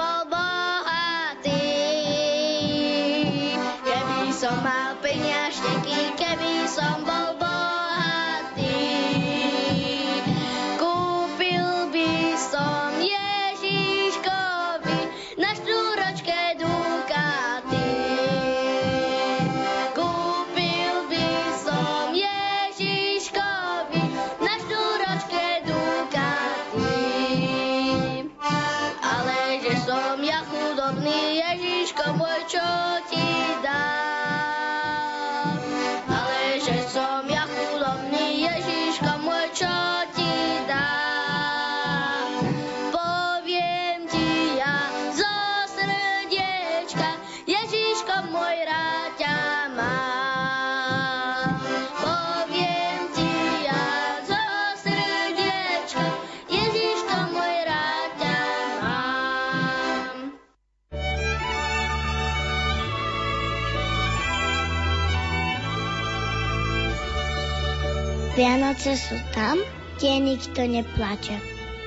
[68.45, 69.57] Vianoce sú tam,
[69.97, 71.33] kde nikto neplače.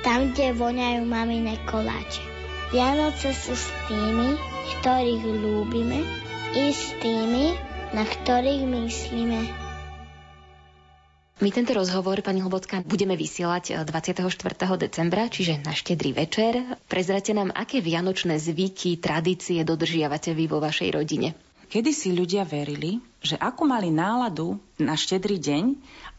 [0.03, 2.19] Tam, kde voňajú mamine koláče.
[2.75, 4.35] Vianoce sú s tými,
[4.75, 6.03] ktorých ľúbime,
[6.59, 7.55] i s tými,
[7.95, 9.41] na ktorých myslíme.
[11.39, 14.27] My tento rozhovor, pani Hlbocká, budeme vysielať 24.
[14.27, 16.59] Eh, decembra, čiže na štedrý večer.
[16.91, 21.39] Prezrate nám, aké vianočné zvyky, tradície dodržiavate vy vo vašej rodine.
[21.69, 25.65] Kedy si ľudia verili, že ako mali náladu na štedrý deň,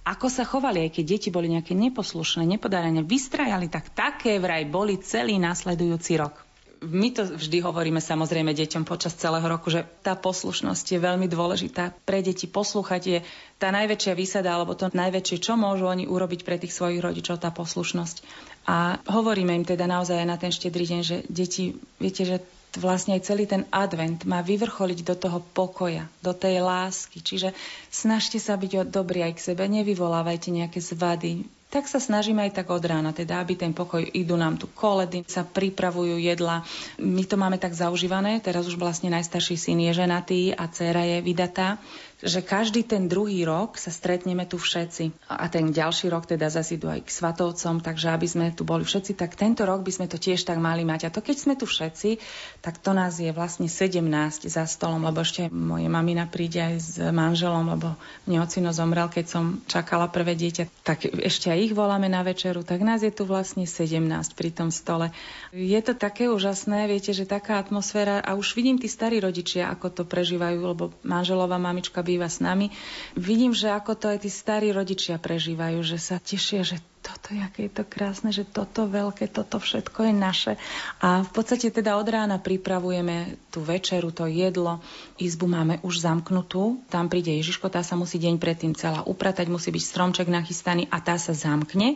[0.04, 4.98] ako sa chovali, aj keď deti boli nejaké neposlušné, nepodarené, vystrajali, tak také vraj boli
[5.00, 10.96] celý následujúci rok my to vždy hovoríme samozrejme deťom počas celého roku, že tá poslušnosť
[10.96, 11.92] je veľmi dôležitá.
[12.08, 13.20] Pre deti poslúchať je
[13.60, 17.52] tá najväčšia výsada, alebo to najväčšie, čo môžu oni urobiť pre tých svojich rodičov, tá
[17.52, 18.24] poslušnosť.
[18.72, 22.40] A hovoríme im teda naozaj aj na ten štedrý deň, že deti, viete, že
[22.78, 27.24] vlastne aj celý ten advent má vyvrcholiť do toho pokoja, do tej lásky.
[27.24, 27.58] Čiže
[27.90, 32.74] snažte sa byť dobrí aj k sebe, nevyvolávajte nejaké zvady, tak sa snažíme aj tak
[32.74, 36.66] od rána, teda aby ten pokoj idú nám tu koledy, sa pripravujú jedla.
[36.98, 41.22] My to máme tak zaužívané, teraz už vlastne najstarší syn je ženatý a dcéra je
[41.22, 41.78] vydatá,
[42.20, 45.32] že každý ten druhý rok sa stretneme tu všetci.
[45.32, 48.84] A ten ďalší rok teda zase idú aj k svatovcom, takže aby sme tu boli
[48.84, 51.08] všetci, tak tento rok by sme to tiež tak mali mať.
[51.08, 52.20] A to keď sme tu všetci,
[52.60, 54.04] tak to nás je vlastne 17
[54.52, 57.96] za stolom, lebo ešte moje mamina príde aj s manželom, lebo
[58.28, 62.68] mne ocino zomrel, keď som čakala prvé dieťa, tak ešte aj ich voláme na večeru,
[62.68, 63.96] tak nás je tu vlastne 17
[64.36, 65.16] pri tom stole.
[65.56, 69.88] Je to také úžasné, viete, že taká atmosféra a už vidím tí starí rodičia, ako
[69.88, 72.74] to prežívajú, lebo manželová mamička býva s nami.
[73.14, 77.70] Vidím, že ako to aj tí starí rodičia prežívajú, že sa tešia, že toto, aké
[77.70, 80.54] je to krásne, že toto veľké, toto všetko je naše.
[81.00, 84.84] A v podstate teda od rána pripravujeme tú večeru, to jedlo.
[85.16, 86.84] Izbu máme už zamknutú.
[86.92, 91.00] Tam príde Ježiško, tá sa musí deň predtým celá upratať, musí byť stromček nachystaný a
[91.00, 91.96] tá sa zamkne.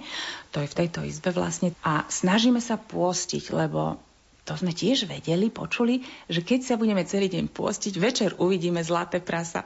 [0.56, 1.76] To je v tejto izbe vlastne.
[1.84, 4.00] A snažíme sa pôstiť, lebo
[4.44, 9.24] to sme tiež vedeli, počuli, že keď sa budeme celý deň pôstiť, večer uvidíme zlaté
[9.24, 9.64] prasa.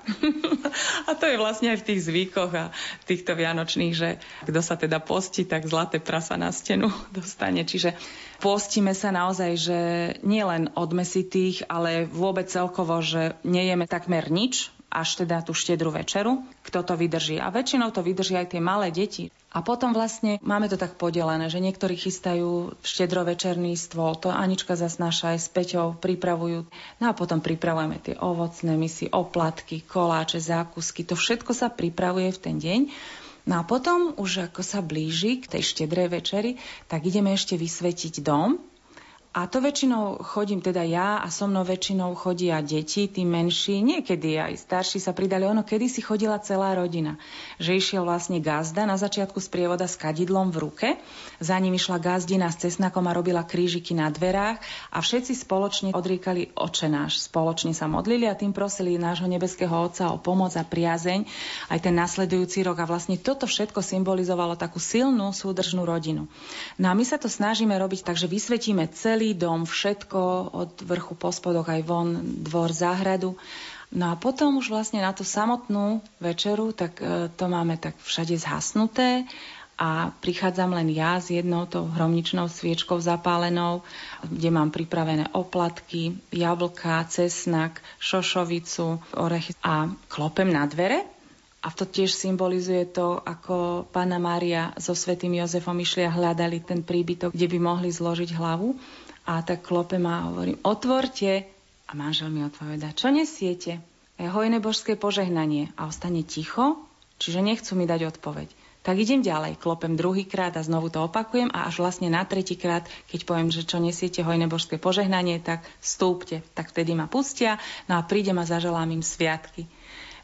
[1.10, 2.70] a to je vlastne aj v tých zvykoch a
[3.10, 7.66] týchto vianočných, že kto sa teda postí, tak zlaté prasa na stenu dostane.
[7.66, 7.98] Čiže
[8.38, 9.80] postíme sa naozaj, že
[10.22, 15.92] nie len od mesitých, ale vôbec celkovo, že nejeme takmer nič, až teda tú štedru
[15.92, 17.38] večeru, kto to vydrží.
[17.44, 19.28] A väčšinou to vydrží aj tie malé deti.
[19.52, 25.36] A potom vlastne máme to tak podelené, že niektorí chystajú štedrovečerný stôl, to Anička zasnáša
[25.36, 26.68] aj s Peťou, pripravujú.
[27.00, 32.42] No a potom pripravujeme tie ovocné misy, oplatky, koláče, zákusky, to všetko sa pripravuje v
[32.44, 32.80] ten deň.
[33.48, 36.52] No a potom už ako sa blíži k tej štedrej večeri,
[36.92, 38.60] tak ideme ešte vysvetiť dom,
[39.38, 44.34] a to väčšinou chodím teda ja a so mnou väčšinou chodia deti, tí menší, niekedy
[44.40, 45.46] aj starší sa pridali.
[45.46, 47.22] Ono, kedy si chodila celá rodina.
[47.62, 50.88] Že išiel vlastne gazda na začiatku z prievoda s kadidlom v ruke,
[51.38, 54.58] za ním išla gazdina s cesnakom a robila krížiky na dverách
[54.90, 57.22] a všetci spoločne odríkali očenáš.
[57.30, 61.30] Spoločne sa modlili a tým prosili nášho nebeského Otca o pomoc a priazeň
[61.70, 62.82] aj ten nasledujúci rok.
[62.82, 66.26] A vlastne toto všetko symbolizovalo takú silnú súdržnú rodinu.
[66.82, 70.78] No a my sa to snažíme robiť tak, že vysvetíme celý celý dom, všetko od
[70.86, 73.34] vrchu po spodoch aj von, dvor, záhradu.
[73.90, 78.38] No a potom už vlastne na tú samotnú večeru, tak e, to máme tak všade
[78.38, 79.26] zhasnuté
[79.74, 83.82] a prichádzam len ja s jednou tou hromničnou sviečkou zapálenou,
[84.22, 91.18] kde mám pripravené oplatky, jablka, cesnak, šošovicu, orechy a klopem na dvere
[91.68, 96.80] a to tiež symbolizuje to, ako pána Mária so svetým Jozefom išli a hľadali ten
[96.80, 98.78] príbytok, kde by mohli zložiť hlavu.
[99.28, 101.44] A tak klopem a hovorím, otvorte.
[101.88, 103.84] A manžel mi odpoveda, čo nesiete?
[104.16, 105.72] A hojné božské požehnanie.
[105.76, 106.80] A ostane ticho,
[107.20, 108.48] čiže nechcú mi dať odpoveď.
[108.88, 113.28] Tak idem ďalej, klopem druhýkrát a znovu to opakujem a až vlastne na tretíkrát, keď
[113.28, 116.40] poviem, že čo nesiete hojné božské požehnanie, tak stúpte.
[116.56, 117.60] Tak vtedy ma pustia,
[117.92, 119.68] no a prídem a zaželám im sviatky.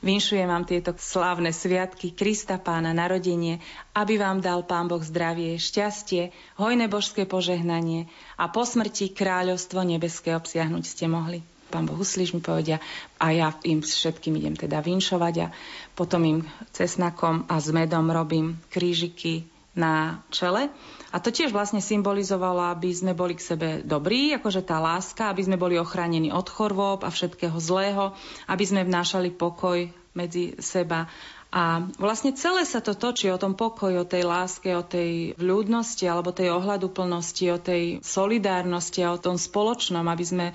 [0.03, 3.63] Vinšujem vám tieto slávne sviatky Krista Pána narodenie,
[3.95, 10.35] aby vám dal Pán Boh zdravie, šťastie, hojné božské požehnanie a po smrti kráľovstvo nebeské
[10.35, 11.39] obsiahnuť ste mohli.
[11.71, 12.83] Pán Boh uslíš mi povedia
[13.15, 15.47] a ja im všetkým idem teda vinšovať a
[15.95, 16.39] potom im
[16.75, 20.69] cesnakom a s medom robím krížiky na čele.
[21.13, 25.45] A to tiež vlastne symbolizovalo, aby sme boli k sebe dobrí, akože tá láska, aby
[25.45, 28.13] sme boli ochránení od chorôb a všetkého zlého,
[28.49, 31.09] aby sme vnášali pokoj medzi seba.
[31.53, 36.09] A vlastne celé sa to točí o tom pokoji, o tej láske, o tej vľúdnosti
[36.09, 40.45] alebo tej ohľaduplnosti, o tej solidárnosti a o tom spoločnom, aby sme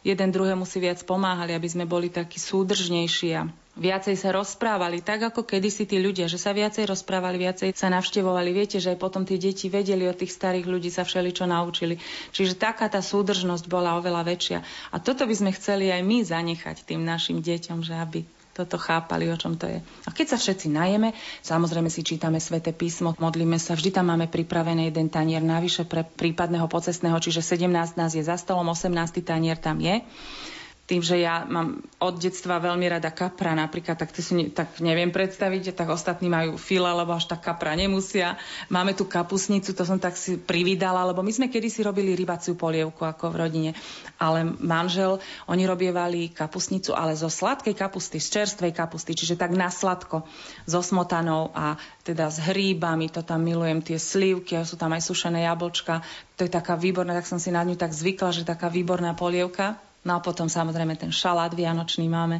[0.00, 5.28] jeden druhému si viac pomáhali, aby sme boli takí súdržnejší a viacej sa rozprávali, tak
[5.28, 8.48] ako kedysi tí ľudia, že sa viacej rozprávali, viacej sa navštevovali.
[8.56, 12.00] Viete, že aj potom tí deti vedeli od tých starých ľudí, sa všeličo naučili.
[12.32, 14.58] Čiže taká tá súdržnosť bola oveľa väčšia.
[14.88, 18.24] A toto by sme chceli aj my zanechať tým našim deťom, že aby
[18.56, 19.84] toto chápali, o čom to je.
[19.84, 21.12] A keď sa všetci najeme,
[21.44, 26.08] samozrejme si čítame sväté písmo, modlíme sa, vždy tam máme pripravený jeden tanier navyše pre
[26.08, 27.68] prípadného pocestného, čiže 17
[28.00, 28.96] nás je za stolom, 18.
[29.20, 30.00] tanier tam je
[30.86, 35.74] tým, že ja mám od detstva veľmi rada kapra napríklad, tak, si tak neviem predstaviť,
[35.74, 38.38] tak ostatní majú fila, lebo až tak kapra nemusia.
[38.70, 43.02] Máme tu kapusnicu, to som tak si privídala, lebo my sme kedysi robili rybaciu polievku
[43.02, 43.70] ako v rodine.
[44.22, 45.18] Ale manžel,
[45.50, 50.22] oni robievali kapusnicu, ale zo sladkej kapusty, z čerstvej kapusty, čiže tak na sladko,
[50.70, 51.74] so smotanou a
[52.06, 56.06] teda s hríbami, to tam milujem, tie slívky, a sú tam aj sušené jablčka.
[56.38, 59.82] To je taká výborná, tak som si na ňu tak zvykla, že taká výborná polievka.
[60.06, 62.38] No a potom samozrejme ten šalát vianočný máme.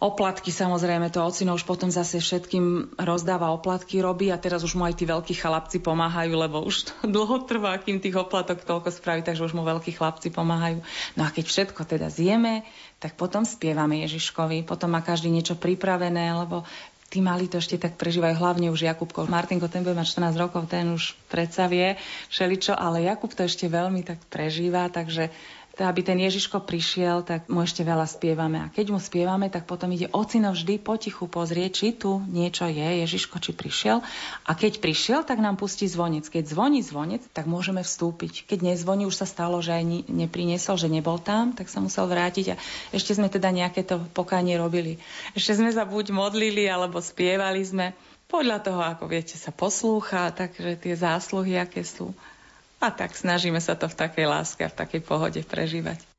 [0.00, 4.88] Oplatky samozrejme, to ocino už potom zase všetkým rozdáva oplatky, robí a teraz už mu
[4.88, 9.20] aj tí veľkí chlapci pomáhajú, lebo už to dlho trvá, kým tých oplatok toľko spraví,
[9.20, 10.80] takže už mu veľkí chlapci pomáhajú.
[11.20, 12.64] No a keď všetko teda zjeme,
[12.96, 16.64] tak potom spievame Ježiškovi, potom má každý niečo pripravené, lebo
[17.10, 19.26] tí mali to ešte tak prežívajú, hlavne už Jakubko.
[19.26, 21.98] Martinko, ten bude mať 14 rokov, ten už predsa vie
[22.30, 25.28] všeličo, ale Jakub to ešte veľmi tak prežíva, takže
[25.88, 28.60] aby ten Ježiško prišiel, tak mu ešte veľa spievame.
[28.60, 33.04] A keď mu spievame, tak potom ide ocino vždy potichu pozrieť, či tu niečo je,
[33.04, 34.04] Ježiško, či prišiel.
[34.44, 36.28] A keď prišiel, tak nám pustí zvonec.
[36.28, 38.44] Keď zvoní zvonec, tak môžeme vstúpiť.
[38.44, 42.52] Keď nezvoní, už sa stalo, že aj nepriniesol, že nebol tam, tak sa musel vrátiť.
[42.52, 42.60] A
[42.92, 45.00] ešte sme teda nejaké to pokánie robili.
[45.32, 47.96] Ešte sme sa buď modlili, alebo spievali sme.
[48.30, 52.14] Podľa toho, ako viete, sa poslúcha, takže tie zásluhy, aké sú.
[52.80, 56.09] A tak snažíme sa to v takej láske a v takej pohode prežívať.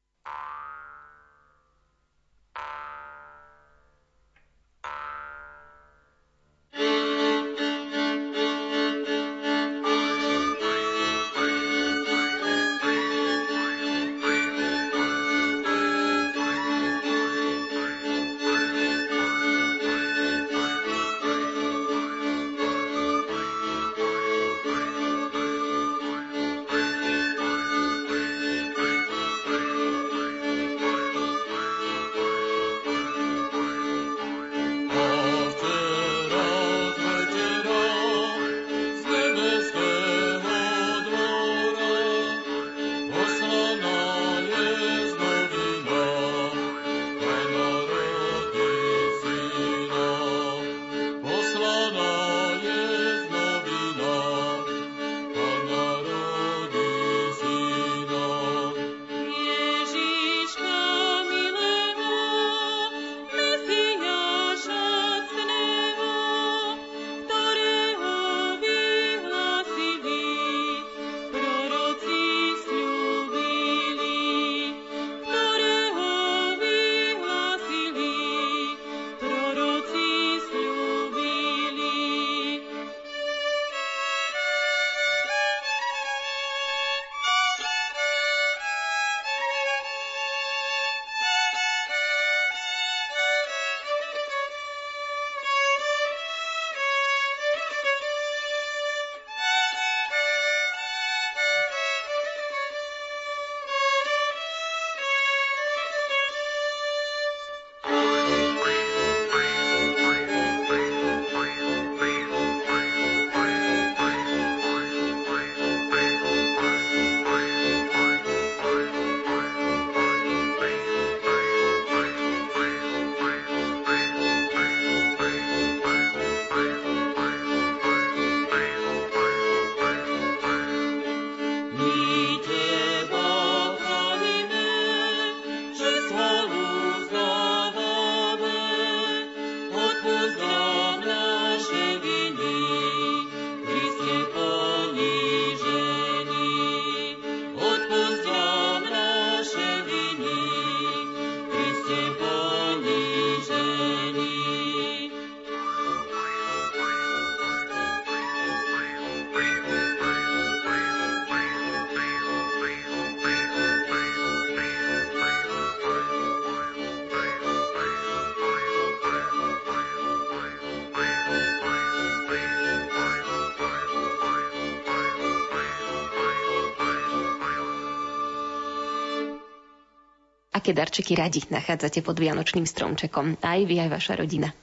[180.62, 183.42] Aké darčeky radi nachádzate pod Vianočným stromčekom?
[183.42, 184.54] Aj vy, aj vaša rodina.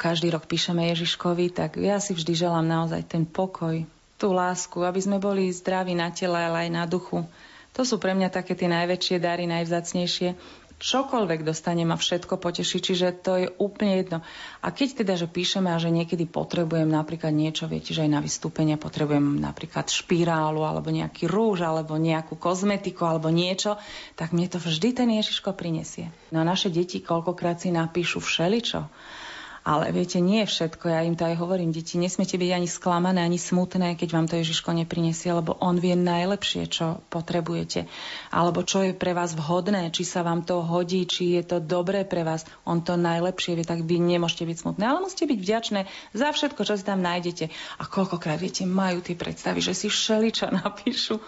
[0.00, 3.84] Každý rok píšeme Ježiškovi, tak ja si vždy želám naozaj ten pokoj,
[4.16, 7.28] tú lásku, aby sme boli zdraví na tele, ale aj na duchu.
[7.76, 10.40] To sú pre mňa také tie najväčšie dary, najvzácnejšie
[10.80, 14.18] čokoľvek dostanem a všetko poteší, čiže to je úplne jedno.
[14.64, 18.20] A keď teda, že píšeme a že niekedy potrebujem napríklad niečo, viete, že aj na
[18.24, 23.76] vystúpenie potrebujem napríklad špirálu alebo nejaký rúž alebo nejakú kozmetiku alebo niečo,
[24.16, 26.08] tak mne to vždy ten Ježiško prinesie.
[26.32, 28.88] No a naše deti koľkokrát si napíšu všeličo.
[29.60, 30.88] Ale viete, nie je všetko.
[30.88, 34.40] Ja im to aj hovorím, deti, nesmiete byť ani sklamané, ani smutné, keď vám to
[34.40, 37.84] Ježiško neprinesie, lebo on vie najlepšie, čo potrebujete.
[38.32, 42.08] Alebo čo je pre vás vhodné, či sa vám to hodí, či je to dobré
[42.08, 42.48] pre vás.
[42.64, 45.80] On to najlepšie vie, tak vy nemôžete byť smutné, ale musíte byť vďačné
[46.16, 47.52] za všetko, čo si tam nájdete.
[47.76, 51.20] A koľkokrát, viete, majú tie predstavy, že si všeličo napíšu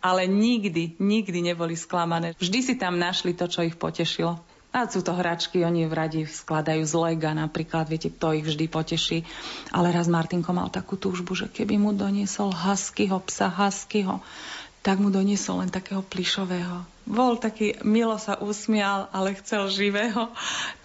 [0.00, 2.32] ale nikdy, nikdy neboli sklamané.
[2.40, 4.40] Vždy si tam našli to, čo ich potešilo.
[4.70, 8.70] A sú to hračky, oni v radi skladajú z lega napríklad, viete, to ich vždy
[8.70, 9.26] poteší.
[9.74, 14.22] Ale raz Martinko mal takú túžbu, že keby mu doniesol huskyho psa, huskyho,
[14.80, 16.86] tak mu doniesol len takého plišového.
[17.04, 20.30] Bol taký, milo sa usmial, ale chcel živého.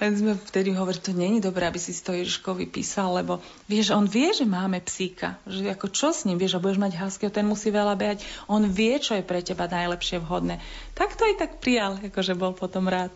[0.01, 4.09] Len sme vtedy hovorili, to není dobré, aby si to Ježiškovi písal, lebo vieš, on
[4.09, 5.37] vie, že máme psíka.
[5.45, 8.25] Že ako čo s ním, vieš, a budeš mať huskyho, ten musí veľa behať.
[8.49, 10.59] On vie, čo je pre teba najlepšie vhodné.
[10.97, 13.13] Tak to aj tak prijal, akože bol potom rád.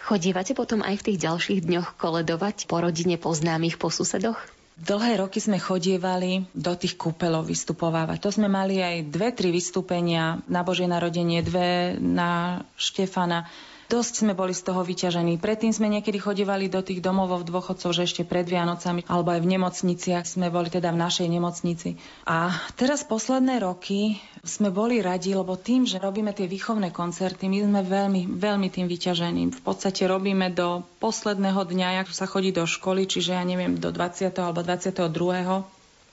[0.00, 4.40] Chodívate potom aj v tých ďalších dňoch koledovať po rodine, po známych, po susedoch?
[4.80, 8.16] Dlhé roky sme chodievali do tých kúpelov vystupovávať.
[8.24, 13.44] To sme mali aj dve, tri vystúpenia na Božie narodenie, dve na Štefana
[13.90, 15.42] Dosť sme boli z toho vyťažení.
[15.42, 19.50] Predtým sme niekedy chodívali do tých domovov dôchodcov, že ešte pred Vianocami, alebo aj v
[19.58, 21.98] nemocniciach sme boli teda v našej nemocnici.
[22.22, 27.66] A teraz posledné roky sme boli radi, lebo tým, že robíme tie výchovné koncerty, my
[27.66, 29.58] sme veľmi, veľmi tým vyťažení.
[29.58, 33.90] V podstate robíme do posledného dňa, ak sa chodí do školy, čiže ja neviem, do
[33.90, 34.30] 20.
[34.38, 35.02] alebo 22.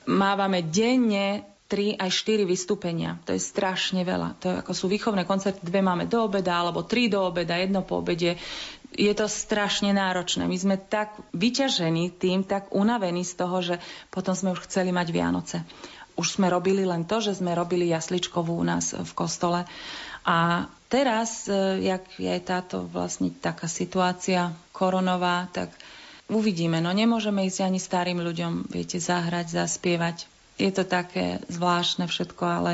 [0.09, 3.19] Mávame denne 3 aj 4 vystúpenia.
[3.27, 4.39] To je strašne veľa.
[4.39, 7.83] To je, ako sú výchovné koncerty, dve máme do obeda, alebo tri do obeda, jedno
[7.83, 8.39] po obede.
[8.95, 10.47] Je to strašne náročné.
[10.47, 13.75] My sme tak vyťažení tým, tak unavení z toho, že
[14.07, 15.57] potom sme už chceli mať Vianoce.
[16.15, 19.67] Už sme robili len to, že sme robili jasličkovú u nás v kostole.
[20.23, 25.69] A teraz, e, jak je táto vlastne taká situácia koronová, tak
[26.31, 26.79] uvidíme.
[26.79, 32.71] No nemôžeme ísť ani starým ľuďom, viete, zahrať, zaspievať je to také zvláštne všetko, ale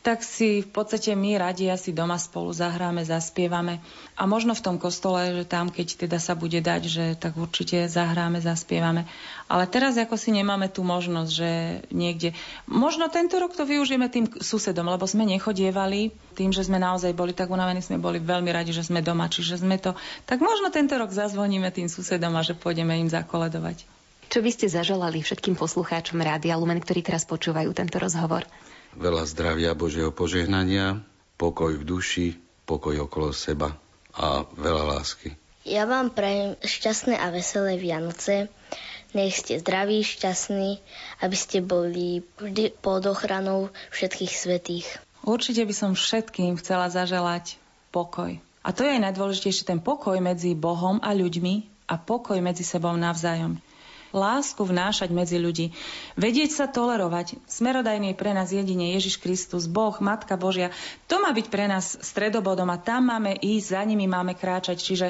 [0.00, 3.84] tak si v podstate my radi asi doma spolu zahráme, zaspievame.
[4.16, 7.84] A možno v tom kostole, že tam, keď teda sa bude dať, že tak určite
[7.84, 9.04] zahráme, zaspievame.
[9.44, 11.50] Ale teraz ako si nemáme tú možnosť, že
[11.92, 12.32] niekde...
[12.64, 17.36] Možno tento rok to využijeme tým susedom, lebo sme nechodievali, tým, že sme naozaj boli
[17.36, 19.92] tak unavení, sme boli veľmi radi, že sme doma, čiže sme to...
[20.24, 23.99] Tak možno tento rok zazvoníme tým susedom a že pôjdeme im zakoledovať.
[24.30, 28.46] Čo by ste zaželali všetkým poslucháčom Rádia Lumen, ktorí teraz počúvajú tento rozhovor?
[28.94, 31.02] Veľa zdravia, Božieho požehnania,
[31.34, 33.74] pokoj v duši, pokoj okolo seba
[34.14, 35.34] a veľa lásky.
[35.66, 38.46] Ja vám prajem šťastné a veselé Vianoce.
[39.18, 40.78] Nech ste zdraví, šťastní,
[41.26, 44.86] aby ste boli vždy pod ochranou všetkých svetých.
[45.26, 47.58] Určite by som všetkým chcela zaželať
[47.90, 48.38] pokoj.
[48.62, 52.94] A to je aj najdôležitejšie, ten pokoj medzi Bohom a ľuďmi a pokoj medzi sebou
[52.94, 53.58] navzájom
[54.10, 55.70] lásku vnášať medzi ľudí,
[56.18, 57.38] vedieť sa tolerovať.
[57.46, 60.74] Smerodajný je pre nás jedine Ježiš Kristus, Boh, Matka Božia.
[61.06, 64.82] To má byť pre nás stredobodom a tam máme ísť, za nimi máme kráčať.
[64.82, 65.06] Čiže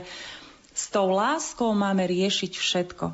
[0.71, 3.13] s tou láskou máme riešiť všetko.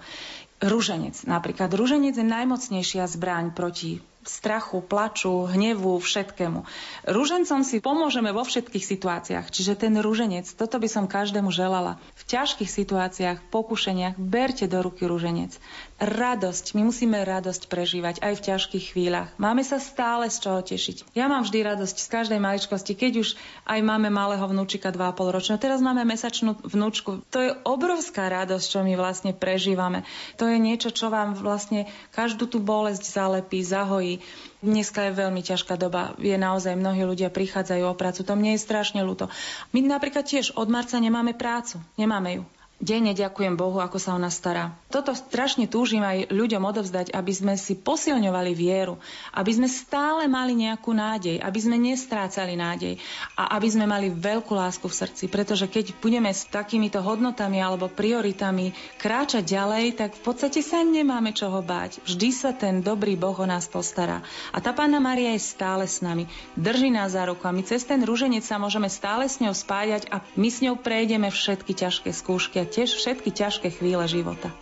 [0.57, 1.69] Rúženec napríklad.
[1.69, 6.67] Rúženec je najmocnejšia zbraň proti strachu, plaču, hnevu, všetkému.
[7.07, 12.03] Rúžencom si pomôžeme vo všetkých situáciách, čiže ten rúženec, toto by som každému želala.
[12.19, 15.55] V ťažkých situáciách, pokušeniach, berte do ruky rúženec.
[15.97, 19.33] Radosť, my musíme radosť prežívať aj v ťažkých chvíľach.
[19.41, 21.17] Máme sa stále z čoho tešiť.
[21.17, 23.29] Ja mám vždy radosť z každej maličkosti, keď už
[23.65, 25.57] aj máme malého vnúčika 2,5 ročného.
[25.57, 27.25] Teraz máme mesačnú vnúčku.
[27.33, 30.05] To je obrovská radosť, čo my vlastne prežívame.
[30.37, 34.21] To je niečo, čo vám vlastne každú tú bolesť zalepí, zahojí
[34.67, 36.19] Dneska je veľmi ťažká doba.
[36.19, 38.25] Je naozaj, mnohí ľudia prichádzajú o prácu.
[38.25, 39.31] To mne je strašne ľúto.
[39.71, 41.79] My napríklad tiež od marca nemáme prácu.
[42.01, 42.43] Nemáme ju.
[42.77, 44.77] Denne ďakujem Bohu, ako sa o nás stará.
[44.93, 49.01] Toto strašne túžim aj ľuďom odovzdať, aby sme si posilňovali vieru,
[49.33, 53.01] aby sme stále mali nejakú nádej, aby sme nestrácali nádej
[53.35, 57.89] a aby sme mali veľkú lásku v srdci, pretože keď budeme s takýmito hodnotami alebo
[57.89, 62.05] prioritami kráčať ďalej, tak v podstate sa nemáme čoho báť.
[62.05, 64.21] Vždy sa ten dobrý Boh o nás postará.
[64.53, 66.29] A tá Pána Maria je stále s nami,
[66.61, 70.13] drží nás za ruku a my cez ten rúženec sa môžeme stále s ňou spájať
[70.13, 74.53] a my s ňou prejdeme všetky ťažké skúšky tiež všetky ťažké chvíle života.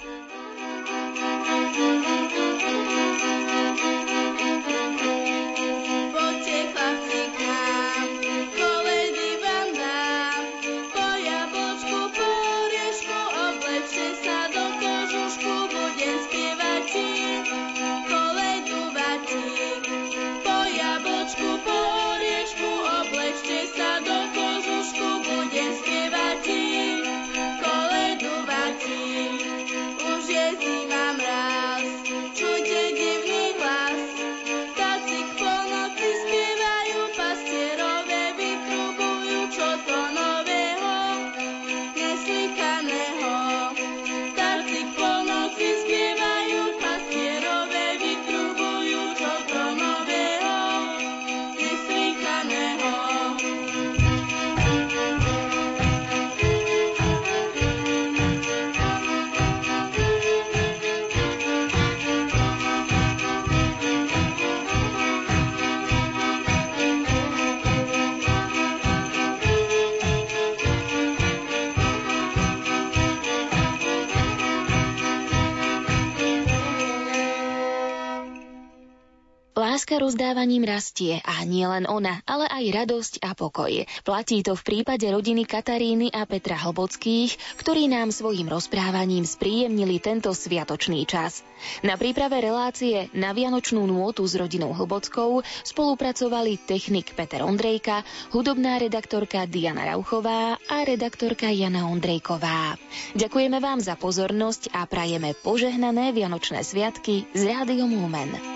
[81.45, 83.84] Rastie a nie len ona, ale aj radosť a pokoj.
[84.03, 90.32] Platí to v prípade rodiny Kataríny a Petra Hlbockých, ktorí nám svojim rozprávaním spríjemnili tento
[90.32, 91.45] sviatočný čas.
[91.84, 99.45] Na príprave relácie na Vianočnú nôtu s rodinou Hlbockou spolupracovali technik Peter Ondrejka, hudobná redaktorka
[99.45, 102.76] Diana Rauchová a redaktorka Jana Ondrejková.
[103.16, 108.53] Ďakujeme vám za pozornosť a prajeme požehnané Vianočné sviatky z Rádiom Lumen.